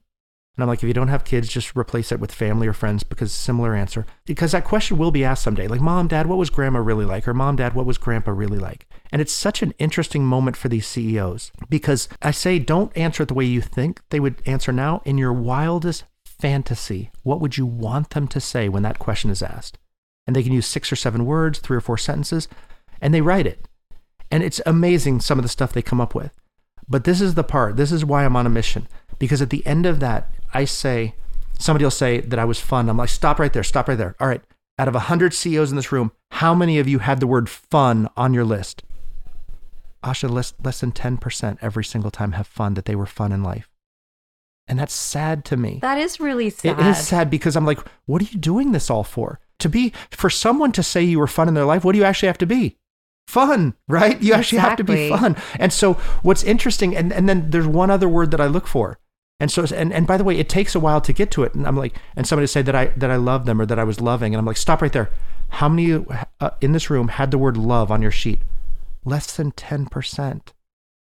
[0.58, 3.04] And I'm like, if you don't have kids, just replace it with family or friends
[3.04, 4.04] because similar answer.
[4.26, 5.68] Because that question will be asked someday.
[5.68, 7.28] Like, mom, dad, what was grandma really like?
[7.28, 8.88] Or mom, dad, what was grandpa really like?
[9.12, 13.26] And it's such an interesting moment for these CEOs because I say, don't answer it
[13.26, 15.00] the way you think they would answer now.
[15.04, 19.44] In your wildest fantasy, what would you want them to say when that question is
[19.44, 19.78] asked?
[20.28, 22.48] And they can use six or seven words, three or four sentences,
[23.00, 23.66] and they write it.
[24.30, 26.32] And it's amazing some of the stuff they come up with.
[26.86, 28.88] But this is the part, this is why I'm on a mission.
[29.18, 31.14] Because at the end of that, I say,
[31.58, 32.90] somebody will say that I was fun.
[32.90, 34.16] I'm like, stop right there, stop right there.
[34.20, 34.42] All right,
[34.78, 38.06] out of 100 CEOs in this room, how many of you had the word fun
[38.14, 38.82] on your list?
[40.04, 43.42] Ashna, less, less than 10% every single time have fun that they were fun in
[43.42, 43.70] life.
[44.68, 45.78] And that's sad to me.
[45.80, 46.78] That is really sad.
[46.78, 49.40] It is sad because I'm like, what are you doing this all for?
[49.58, 52.04] To be for someone to say you were fun in their life, what do you
[52.04, 52.76] actually have to be?
[53.26, 54.20] Fun, right?
[54.22, 54.60] You actually exactly.
[54.60, 55.36] have to be fun.
[55.58, 58.98] And so what's interesting, and, and then there's one other word that I look for.
[59.40, 61.54] And so, and, and by the way, it takes a while to get to it.
[61.54, 63.84] And I'm like, and somebody say that I, that I love them or that I
[63.84, 64.34] was loving.
[64.34, 65.10] And I'm like, stop right there.
[65.50, 66.04] How many
[66.40, 68.40] uh, in this room had the word love on your sheet?
[69.04, 70.40] Less than 10%.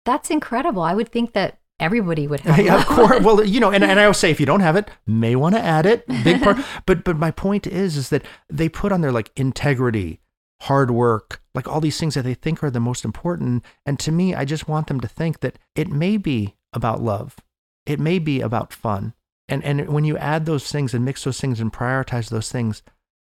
[0.06, 0.82] That's incredible.
[0.82, 2.82] I would think that everybody would have.
[2.82, 3.24] Of course.
[3.24, 5.56] Well, you know, and, and I will say if you don't have it, may want
[5.56, 6.08] to add it.
[6.24, 6.58] Big part.
[6.86, 10.22] but but my point is is that they put on their like integrity,
[10.62, 13.64] hard work, like all these things that they think are the most important.
[13.86, 17.38] And to me, I just want them to think that it may be about love.
[17.86, 19.14] It may be about fun.
[19.50, 22.82] And and when you add those things and mix those things and prioritize those things,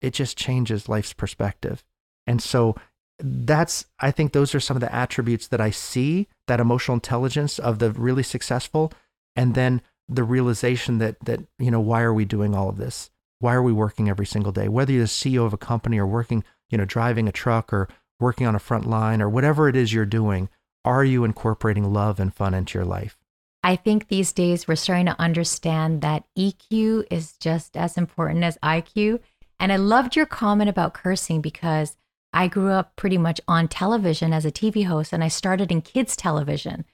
[0.01, 1.85] it just changes life's perspective.
[2.27, 2.77] And so
[3.19, 7.59] that's I think those are some of the attributes that I see that emotional intelligence
[7.59, 8.93] of the really successful
[9.35, 13.11] and then the realization that that you know why are we doing all of this?
[13.41, 14.69] Why are we working every single day?
[14.69, 17.89] Whether you're the CEO of a company or working you know driving a truck or
[18.21, 20.49] working on a front line or whatever it is you're doing
[20.85, 23.19] are you incorporating love and fun into your life?
[23.63, 28.57] I think these days we're starting to understand that EQ is just as important as
[28.63, 29.21] IQ.
[29.61, 31.97] And I loved your comment about cursing because
[32.33, 35.83] I grew up pretty much on television as a TV host and I started in
[35.83, 36.85] kids' television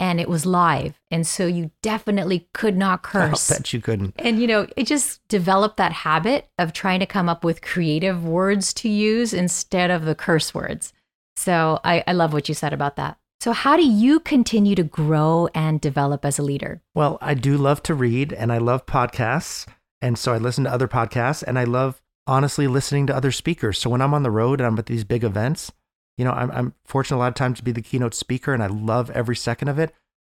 [0.00, 1.00] and it was live.
[1.10, 3.50] And so you definitely could not curse.
[3.50, 4.14] I bet you couldn't.
[4.18, 8.24] And, you know, it just developed that habit of trying to come up with creative
[8.24, 10.92] words to use instead of the curse words.
[11.36, 13.16] So I, I love what you said about that.
[13.40, 16.80] So, how do you continue to grow and develop as a leader?
[16.94, 19.66] Well, I do love to read and I love podcasts.
[20.00, 23.78] And so I listen to other podcasts and I love honestly listening to other speakers.
[23.78, 25.72] So when I'm on the road and I'm at these big events,
[26.16, 28.62] you know, I'm, I'm fortunate a lot of times to be the keynote speaker and
[28.62, 29.94] I love every second of it.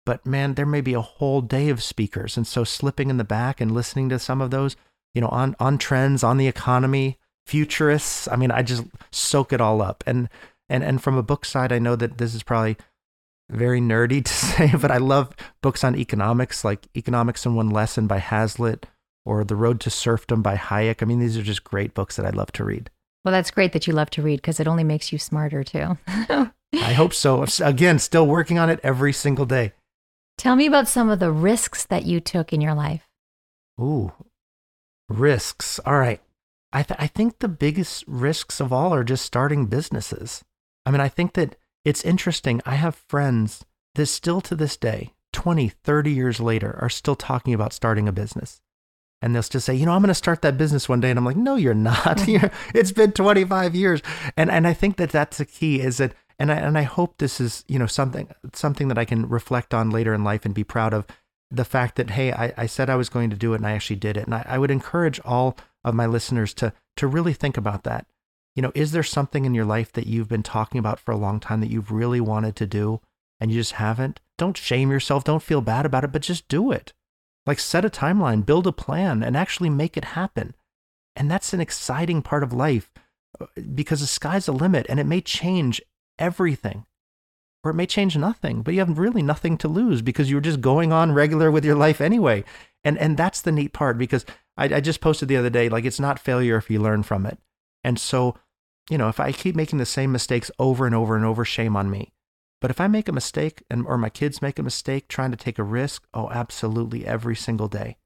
[0.05, 2.37] But man, there may be a whole day of speakers.
[2.37, 4.75] And so slipping in the back and listening to some of those,
[5.13, 8.27] you know, on, on trends, on the economy, futurists.
[8.27, 10.03] I mean, I just soak it all up.
[10.05, 10.29] And,
[10.69, 12.77] and, and from a book side, I know that this is probably
[13.49, 18.07] very nerdy to say, but I love books on economics, like Economics in One Lesson
[18.07, 18.85] by Hazlitt
[19.25, 21.01] or The Road to Serfdom by Hayek.
[21.01, 22.89] I mean, these are just great books that I love to read.
[23.23, 25.97] Well, that's great that you love to read because it only makes you smarter too.
[26.07, 27.45] I hope so.
[27.61, 29.73] Again, still working on it every single day.
[30.37, 33.07] Tell me about some of the risks that you took in your life.
[33.79, 34.11] Ooh,
[35.09, 35.79] risks.
[35.85, 36.21] All right.
[36.73, 40.43] I, th- I think the biggest risks of all are just starting businesses.
[40.85, 41.55] I mean, I think that
[41.85, 42.61] it's interesting.
[42.65, 43.63] I have friends
[43.95, 48.11] that still to this day, 20, 30 years later, are still talking about starting a
[48.11, 48.59] business.
[49.23, 51.09] And they'll just say, you know, I'm going to start that business one day.
[51.09, 52.23] And I'm like, no, you're not.
[52.75, 54.01] it's been 25 years.
[54.37, 57.17] And, and I think that that's the key is that, and I, and I hope
[57.17, 60.53] this is, you know, something, something that I can reflect on later in life and
[60.53, 61.07] be proud of
[61.49, 63.71] the fact that, hey, I, I said I was going to do it and I
[63.71, 64.25] actually did it.
[64.25, 68.05] And I, I would encourage all of my listeners to, to really think about that
[68.55, 71.17] you know, is there something in your life that you've been talking about for a
[71.17, 73.01] long time that you've really wanted to do
[73.39, 74.19] and you just haven't?
[74.37, 75.23] Don't shame yourself.
[75.23, 76.93] Don't feel bad about it, but just do it.
[77.45, 80.55] Like set a timeline, build a plan, and actually make it happen.
[81.15, 82.91] And that's an exciting part of life
[83.39, 85.81] uh, because the sky's the limit and it may change
[86.17, 86.85] everything
[87.63, 90.61] or it may change nothing, but you have really nothing to lose because you're just
[90.61, 92.43] going on regular with your life anyway.
[92.83, 94.25] And, and that's the neat part because
[94.57, 97.25] I, I just posted the other day, like it's not failure if you learn from
[97.25, 97.37] it.
[97.83, 98.35] And so
[98.89, 101.75] you know, if I keep making the same mistakes over and over and over, shame
[101.75, 102.12] on me.
[102.63, 105.37] But if I make a mistake and or my kids make a mistake trying to
[105.37, 107.97] take a risk, oh, absolutely every single day.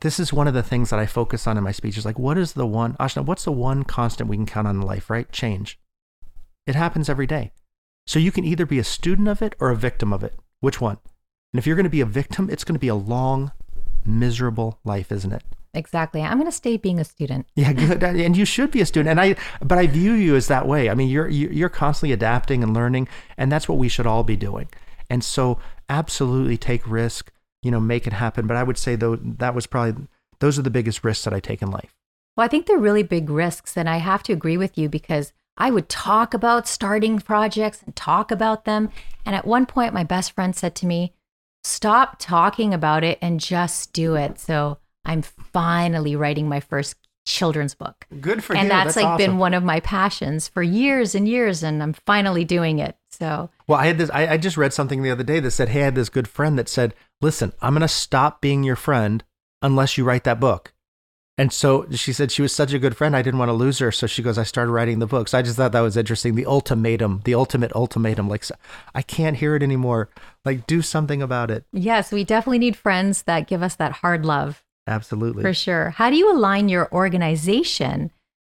[0.00, 2.06] This is one of the things that I focus on in my speeches.
[2.06, 4.80] Like, what is the one, Ashna, what's the one constant we can count on in
[4.80, 5.30] life, right?
[5.32, 5.78] Change.
[6.66, 7.52] It happens every day.
[8.06, 10.34] So you can either be a student of it or a victim of it.
[10.60, 10.96] Which one?
[11.52, 13.52] And if you're going to be a victim, it's going to be a long,
[14.06, 15.42] miserable life, isn't it?
[15.76, 16.22] Exactly.
[16.22, 17.46] I'm going to stay being a student.
[17.56, 18.02] Yeah, good.
[18.02, 19.10] And you should be a student.
[19.10, 20.88] And I, but I view you as that way.
[20.88, 24.36] I mean, you're you're constantly adapting and learning, and that's what we should all be
[24.36, 24.68] doing.
[25.10, 25.58] And so,
[25.88, 27.32] absolutely take risk.
[27.62, 28.46] You know, make it happen.
[28.46, 30.06] But I would say though that was probably
[30.38, 31.94] those are the biggest risks that I take in life.
[32.36, 35.32] Well, I think they're really big risks, and I have to agree with you because
[35.56, 38.90] I would talk about starting projects and talk about them.
[39.24, 41.14] And at one point, my best friend said to me,
[41.64, 47.74] "Stop talking about it and just do it." So I'm finally writing my first children's
[47.74, 48.06] book.
[48.20, 48.68] Good for and you.
[48.68, 49.26] that's, that's like awesome.
[49.26, 52.96] been one of my passions for years and years, and I'm finally doing it.
[53.10, 54.10] So well, I had this.
[54.10, 56.28] I, I just read something the other day that said, "Hey, I had this good
[56.28, 59.24] friend that said, listen, I'm going to stop being your friend
[59.62, 60.74] unless you write that book."
[61.38, 63.78] And so she said she was such a good friend, I didn't want to lose
[63.80, 63.92] her.
[63.92, 65.32] So she goes, I started writing the books.
[65.32, 66.34] So I just thought that was interesting.
[66.34, 68.26] The ultimatum, the ultimate ultimatum.
[68.26, 68.44] Like,
[68.94, 70.08] I can't hear it anymore.
[70.46, 71.66] Like, do something about it.
[71.72, 74.64] Yes, we definitely need friends that give us that hard love.
[74.86, 75.42] Absolutely.
[75.42, 75.90] For sure.
[75.90, 78.12] How do you align your organization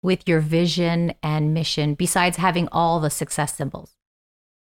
[0.03, 3.97] with your vision and mission besides having all the success symbols?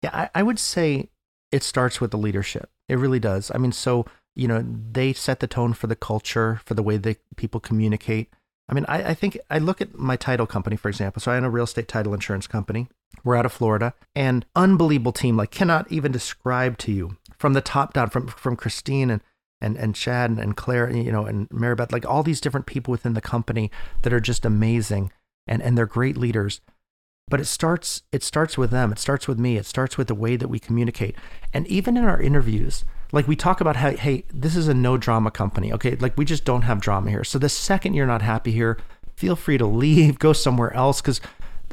[0.02, 1.10] Yeah, I, I would say
[1.52, 2.70] it starts with the leadership.
[2.90, 3.52] It really does.
[3.54, 6.98] I mean, so, you know, they set the tone for the culture, for the way
[6.98, 8.30] that people communicate.
[8.68, 11.22] I mean, I, I think I look at my title company, for example.
[11.22, 12.88] So I own a real estate title insurance company.
[13.24, 17.62] We're out of Florida and unbelievable team, like cannot even describe to you from the
[17.62, 19.22] top down, from, from Christine and
[19.62, 23.14] and and Chad and Claire, you know, and Maribeth, like all these different people within
[23.14, 25.12] the company that are just amazing
[25.48, 26.62] and and they're great leaders.
[27.28, 28.92] But it starts it starts with them.
[28.92, 29.58] It starts with me.
[29.58, 31.16] It starts with the way that we communicate.
[31.54, 34.98] And even in our interviews, like we talk about how hey, this is a no
[34.98, 35.74] drama company.
[35.74, 37.24] Okay, like we just don't have drama here.
[37.24, 38.78] So the second you're not happy here,
[39.16, 41.22] feel free to leave, go somewhere else because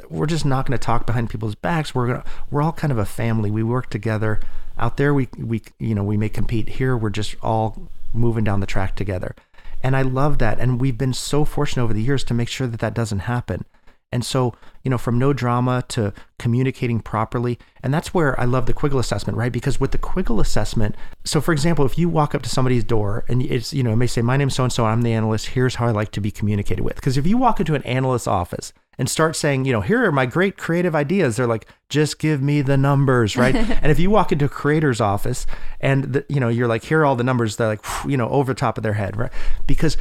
[0.09, 1.95] we're just not going to talk behind people's backs.
[1.95, 3.51] We're gonna we're all kind of a family.
[3.51, 4.41] We work together.
[4.79, 6.69] Out there, we we you know we may compete.
[6.71, 9.35] Here, we're just all moving down the track together,
[9.83, 10.59] and I love that.
[10.59, 13.65] And we've been so fortunate over the years to make sure that that doesn't happen.
[14.13, 14.55] And so,
[14.85, 17.59] you know, from no drama to communicating properly.
[17.83, 19.51] And that's where I love the Quiggle assessment, right?
[19.51, 20.95] Because with the Quiggle assessment,
[21.25, 23.97] so for example, if you walk up to somebody's door and it's, you know, it
[23.97, 26.21] may say, My name's so and so, I'm the analyst, here's how I like to
[26.21, 26.97] be communicated with.
[26.97, 30.13] Because if you walk into an analyst's office and start saying, you know, here are
[30.13, 33.55] my great creative ideas, they're like, just give me the numbers, right?
[33.83, 35.47] and if you walk into a creator's office
[35.81, 38.29] and, the, you know, you're like, here are all the numbers, they're like, you know,
[38.29, 39.33] over the top of their head, right?
[39.67, 39.97] Because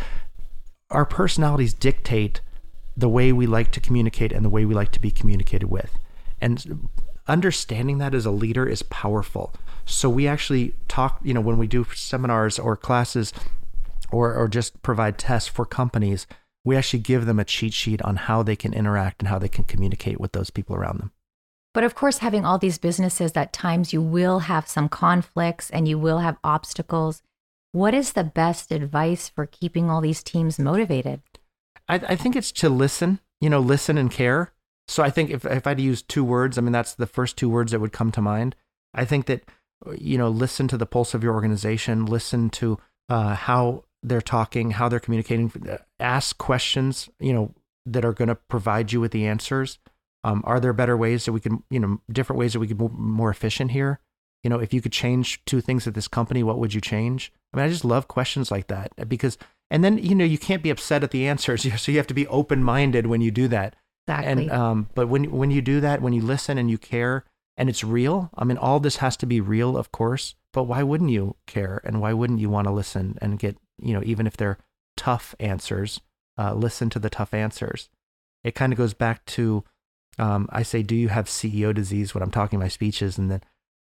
[0.89, 2.41] our personalities dictate
[2.95, 5.97] the way we like to communicate and the way we like to be communicated with.
[6.41, 6.89] And
[7.27, 9.53] understanding that as a leader is powerful.
[9.85, 13.31] So we actually talk, you know, when we do seminars or classes
[14.11, 16.27] or, or just provide tests for companies,
[16.63, 19.49] we actually give them a cheat sheet on how they can interact and how they
[19.49, 21.11] can communicate with those people around them.
[21.73, 25.87] But of course, having all these businesses, at times you will have some conflicts and
[25.87, 27.23] you will have obstacles.
[27.71, 31.21] What is the best advice for keeping all these teams motivated?
[31.87, 34.51] I, I think it's to listen, you know, listen and care.
[34.87, 37.07] So I think if, if I had to use two words, I mean, that's the
[37.07, 38.55] first two words that would come to mind.
[38.93, 39.43] I think that,
[39.97, 44.71] you know, listen to the pulse of your organization, listen to uh, how they're talking,
[44.71, 45.51] how they're communicating,
[45.99, 47.53] ask questions, you know,
[47.85, 49.79] that are going to provide you with the answers.
[50.23, 52.77] Um, are there better ways that we can, you know, different ways that we could
[52.77, 53.99] be more efficient here?
[54.43, 57.31] You know, if you could change two things at this company, what would you change?
[57.53, 59.37] I mean, I just love questions like that because
[59.71, 62.13] and then you know you can't be upset at the answers so you have to
[62.13, 63.75] be open-minded when you do that
[64.07, 67.23] exactly and um, but when when you do that when you listen and you care
[67.57, 70.83] and it's real i mean all this has to be real of course but why
[70.83, 74.27] wouldn't you care and why wouldn't you want to listen and get you know even
[74.27, 74.57] if they're
[74.97, 76.01] tough answers
[76.37, 77.89] uh, listen to the tough answers
[78.43, 79.63] it kind of goes back to
[80.19, 83.41] um, i say do you have ceo disease when i'm talking my speeches and then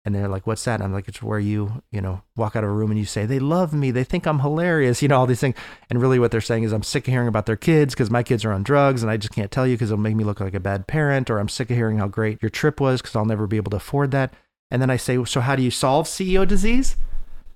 [0.04, 2.64] and they're like, "What's that?" And I'm like, "It's where you, you know, walk out
[2.64, 5.18] of a room and you say they love me, they think I'm hilarious, you know,
[5.18, 5.56] all these things."
[5.88, 8.22] And really, what they're saying is, "I'm sick of hearing about their kids because my
[8.22, 10.40] kids are on drugs, and I just can't tell you because it'll make me look
[10.40, 13.14] like a bad parent." Or I'm sick of hearing how great your trip was because
[13.14, 14.34] I'll never be able to afford that.
[14.70, 16.96] And then I say, "So how do you solve CEO disease?"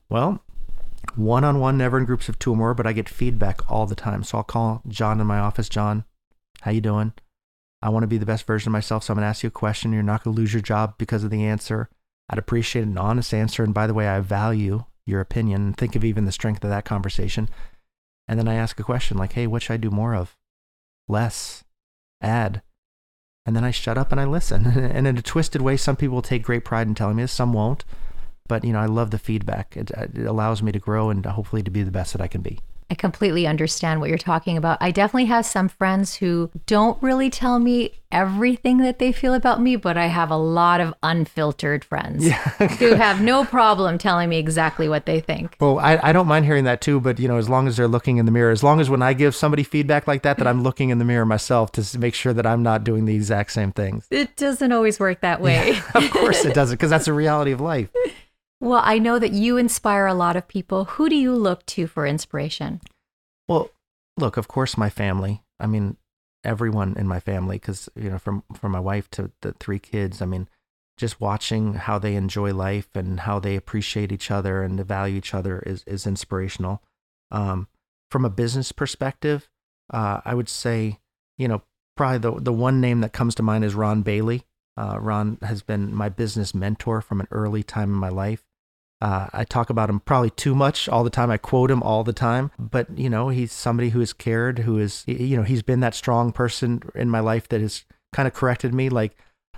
[0.09, 0.41] Well,
[1.15, 3.87] one on one, never in groups of two or more, but I get feedback all
[3.87, 4.25] the time.
[4.25, 5.69] So I'll call John in my office.
[5.69, 6.05] John,
[6.63, 7.13] how you doing?
[7.83, 9.51] I want to be the best version of myself, so I'm gonna ask you a
[9.51, 9.93] question.
[9.93, 11.89] You're not gonna lose your job because of the answer.
[12.29, 13.63] I'd appreciate an honest answer.
[13.63, 15.73] And by the way, I value your opinion.
[15.73, 17.49] Think of even the strength of that conversation.
[18.27, 20.37] And then I ask a question like, hey, what should I do more of?
[21.09, 21.63] Less?
[22.21, 22.63] Add?
[23.45, 24.67] And then I shut up and I listen.
[24.67, 27.33] and in a twisted way, some people will take great pride in telling me this,
[27.33, 27.85] some won't.
[28.49, 29.77] But, you know, I love the feedback.
[29.77, 32.29] It, uh, it allows me to grow and hopefully to be the best that I
[32.29, 32.61] can be.
[32.89, 34.79] I completely understand what you're talking about.
[34.81, 39.61] I definitely have some friends who don't really tell me everything that they feel about
[39.61, 42.37] me, but I have a lot of unfiltered friends yeah.
[42.79, 45.57] who have no problem telling me exactly what they think.
[45.59, 47.89] Well, I, I don't mind hearing that too, but you know, as long as they're
[47.89, 50.47] looking in the mirror, as long as when I give somebody feedback like that, that
[50.47, 53.51] I'm looking in the mirror myself to make sure that I'm not doing the exact
[53.51, 54.07] same things.
[54.13, 55.73] It doesn't always work that way.
[55.73, 57.89] Yeah, of course it doesn't, because that's the reality of life.
[58.61, 60.85] Well, I know that you inspire a lot of people.
[60.85, 62.81] Who do you look to for inspiration?
[63.49, 63.71] Well,
[64.17, 65.43] look, of course, my family.
[65.61, 65.97] I mean,
[66.45, 70.23] everyone in my family, because you know, from from my wife to the three kids.
[70.23, 70.49] I mean,
[70.97, 75.35] just watching how they enjoy life and how they appreciate each other and value each
[75.35, 76.83] other is is inspirational.
[77.31, 77.69] Um,
[78.11, 79.51] from a business perspective,
[79.93, 81.01] uh, I would say,
[81.37, 81.63] you know,
[81.97, 84.45] probably the the one name that comes to mind is Ron Bailey.
[84.79, 88.45] Uh, Ron has been my business mentor from an early time in my life.
[89.01, 91.31] Uh, I talk about him probably too much all the time.
[91.31, 94.79] I quote him all the time, but you know, he's somebody who has cared, who
[94.79, 98.33] is, you know, he's been that strong person in my life that has kind of
[98.33, 98.89] corrected me.
[98.89, 99.17] Like,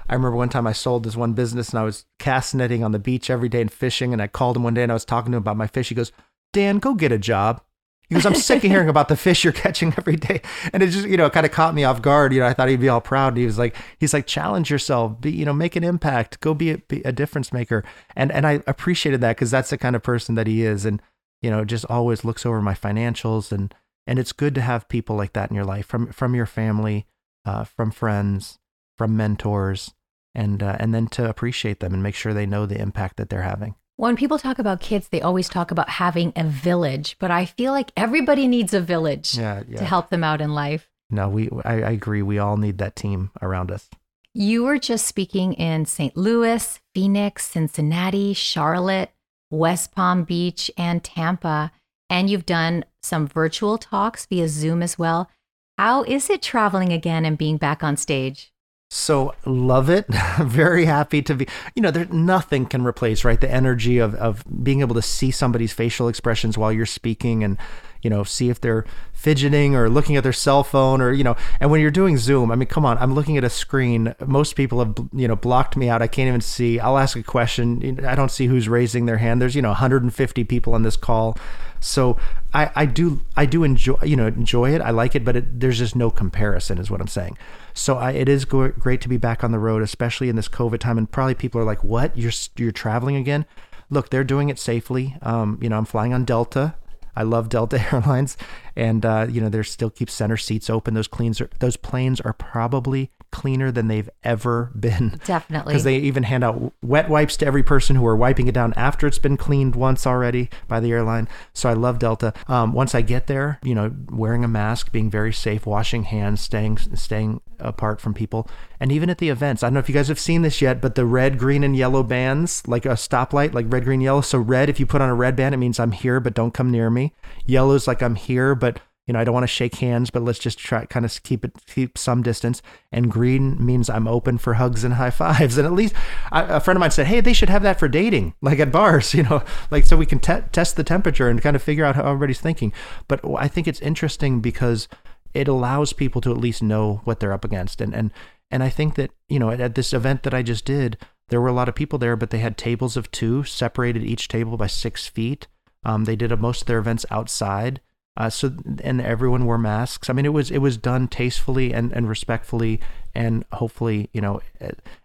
[0.09, 2.93] I remember one time I sold this one business and I was cast netting on
[2.93, 4.13] the beach every day and fishing.
[4.13, 5.91] And I called him one day and I was talking to him about my fish.
[5.91, 6.13] He goes,
[6.53, 7.63] Dan, go get a job.
[8.09, 10.41] He goes, I'm sick of hearing about the fish you're catching every day.
[10.73, 12.33] And it just, you know, kind of caught me off guard.
[12.33, 13.29] You know, I thought he'd be all proud.
[13.29, 16.55] And he was like, he's like, challenge yourself, be, you know, make an impact, go
[16.55, 17.85] be a, be a difference maker.
[18.17, 20.87] And, and I appreciated that because that's the kind of person that he is.
[20.87, 21.03] And,
[21.43, 23.53] you know, just always looks over my financials.
[23.53, 23.75] And,
[24.07, 27.07] and it's good to have people like that in your life from, from your family,
[27.45, 28.59] uh, from friends,
[28.97, 29.93] from mentors,
[30.35, 33.29] and, uh, and then to appreciate them and make sure they know the impact that
[33.29, 33.75] they're having.
[33.99, 37.73] When people talk about kids, they always talk about having a village, but I feel
[37.73, 39.79] like everybody needs a village yeah, yeah.
[39.79, 40.89] to help them out in life.
[41.11, 42.23] No, we I, I agree.
[42.23, 43.89] We all need that team around us.
[44.33, 46.17] You were just speaking in St.
[46.17, 49.11] Louis, Phoenix, Cincinnati, Charlotte,
[49.51, 51.73] West Palm Beach, and Tampa,
[52.09, 55.29] and you've done some virtual talks via Zoom as well.
[55.77, 58.53] How is it traveling again and being back on stage?
[58.91, 60.07] So love it.
[60.41, 63.39] Very happy to be, you know, there nothing can replace, right?
[63.39, 67.59] The energy of, of being able to see somebody's facial expressions while you're speaking and,
[68.01, 71.37] you know, see if they're fidgeting or looking at their cell phone or, you know,
[71.61, 74.15] and when you're doing Zoom, I mean, come on, I'm looking at a screen.
[74.25, 76.01] Most people have, you know, blocked me out.
[76.01, 76.81] I can't even see.
[76.81, 78.03] I'll ask a question.
[78.07, 79.43] I don't see who's raising their hand.
[79.43, 81.37] There's, you know, 150 people on this call.
[81.81, 82.17] So
[82.55, 85.61] I, I do I do enjoy you know enjoy it I like it but it,
[85.61, 87.37] there's just no comparison is what I'm saying
[87.79, 90.49] so I, it is go- great to be back on the road especially in this
[90.49, 93.47] COVID time and probably people are like what you're you're traveling again
[93.91, 96.75] look they're doing it safely um, you know I'm flying on Delta
[97.19, 98.37] I love Delta Airlines,
[98.77, 100.95] and uh, you know they still keep center seats open.
[100.95, 105.21] Those cleans are, those planes are probably cleaner than they've ever been.
[105.25, 105.73] Definitely.
[105.73, 108.73] Because they even hand out wet wipes to every person who are wiping it down
[108.75, 111.29] after it's been cleaned once already by the airline.
[111.53, 112.33] So I love Delta.
[112.47, 116.41] Um, once I get there, you know, wearing a mask, being very safe, washing hands,
[116.41, 118.49] staying staying apart from people,
[118.81, 119.63] and even at the events.
[119.63, 121.77] I don't know if you guys have seen this yet, but the red, green, and
[121.77, 124.21] yellow bands, like a stoplight, like red, green, yellow.
[124.21, 126.55] So red, if you put on a red band, it means I'm here, but don't
[126.55, 127.13] come near me.
[127.47, 130.39] Yellow's like I'm here, but you know, I don't want to shake hands, but let's
[130.39, 132.61] just try kind of keep it keep some distance.
[132.93, 135.57] And green means I'm open for hugs and high fives.
[135.59, 135.95] And at least
[136.31, 138.71] I, a friend of mine said, hey, they should have that for dating, like at
[138.71, 141.87] bars, you know, like so we can te- test the temperature and kind of figure
[141.87, 142.71] out how everybody's thinking.
[143.09, 144.89] But I think it's interesting because
[145.35, 147.81] it allows people to at least know what they're up against.
[147.81, 148.13] And and
[148.51, 150.97] and I think that you know at, at this event that I just did,
[151.29, 154.29] there were a lot of people there, but they had tables of two, separated each
[154.29, 155.47] table by six feet.
[155.85, 157.81] Um, they did a, most of their events outside.
[158.17, 158.53] Uh, so
[158.83, 160.11] and everyone wore masks.
[160.11, 162.81] I mean, it was it was done tastefully and, and respectfully,
[163.15, 164.41] and hopefully, you know,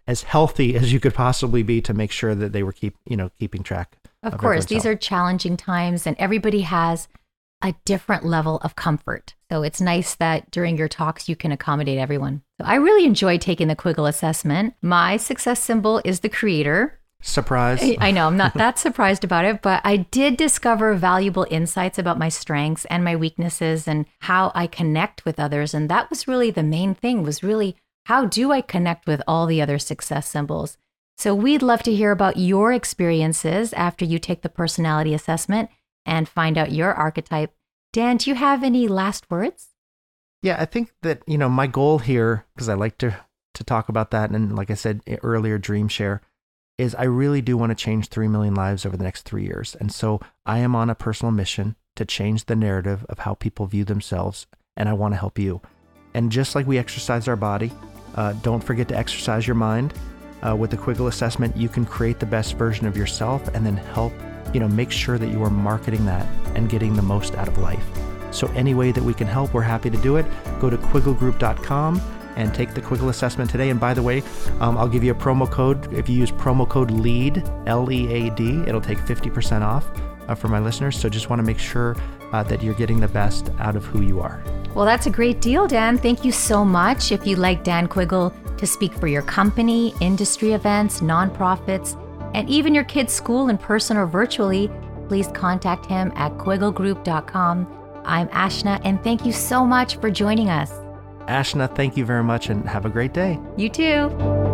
[0.08, 3.16] as healthy as you could possibly be to make sure that they were keep you
[3.16, 3.96] know keeping track.
[4.24, 4.94] Of, of course, these health.
[4.94, 7.06] are challenging times, and everybody has
[7.64, 9.34] a different level of comfort.
[9.50, 12.42] So it's nice that during your talks you can accommodate everyone.
[12.60, 14.74] So I really enjoy taking the Quiggle assessment.
[14.82, 17.00] My success symbol is the creator.
[17.22, 17.82] Surprise.
[18.00, 22.18] I know, I'm not that surprised about it, but I did discover valuable insights about
[22.18, 25.72] my strengths and my weaknesses and how I connect with others.
[25.72, 29.46] And that was really the main thing was really how do I connect with all
[29.46, 30.76] the other success symbols?
[31.16, 35.70] So we'd love to hear about your experiences after you take the personality assessment
[36.06, 37.54] and find out your archetype.
[37.92, 39.68] Dan, do you have any last words?
[40.42, 43.16] Yeah, I think that, you know, my goal here, because I like to
[43.54, 46.20] to talk about that and like I said earlier, dream share
[46.76, 49.76] is I really do want to change 3 million lives over the next three years.
[49.78, 53.66] And so I am on a personal mission to change the narrative of how people
[53.66, 54.46] view themselves,
[54.76, 55.60] and I want to help you.
[56.14, 57.70] And just like we exercise our body,
[58.16, 59.94] uh, don't forget to exercise your mind.
[60.42, 63.76] Uh, with the Quiggle assessment, you can create the best version of yourself and then
[63.76, 64.12] help,
[64.54, 67.58] you know, make sure that you are marketing that and getting the most out of
[67.58, 67.84] life.
[68.30, 70.26] So any way that we can help, we're happy to do it.
[70.60, 72.00] Go to quigglegroup.com
[72.36, 73.70] and take the Quiggle assessment today.
[73.70, 74.22] And by the way,
[74.60, 75.92] um, I'll give you a promo code.
[75.92, 79.88] If you use promo code LEAD, L E A D, it'll take 50% off
[80.28, 80.98] uh, for my listeners.
[80.98, 81.96] So just want to make sure
[82.32, 84.42] uh, that you're getting the best out of who you are.
[84.74, 85.96] Well, that's a great deal, Dan.
[85.98, 87.12] Thank you so much.
[87.12, 92.00] If you'd like Dan Quiggle to speak for your company, industry events, nonprofits,
[92.34, 94.70] and even your kids' school in person or virtually,
[95.08, 97.66] please contact him at quigglegroup.com.
[98.04, 100.70] I'm Ashna, and thank you so much for joining us.
[101.28, 103.40] Ashna, thank you very much and have a great day.
[103.56, 104.53] You too.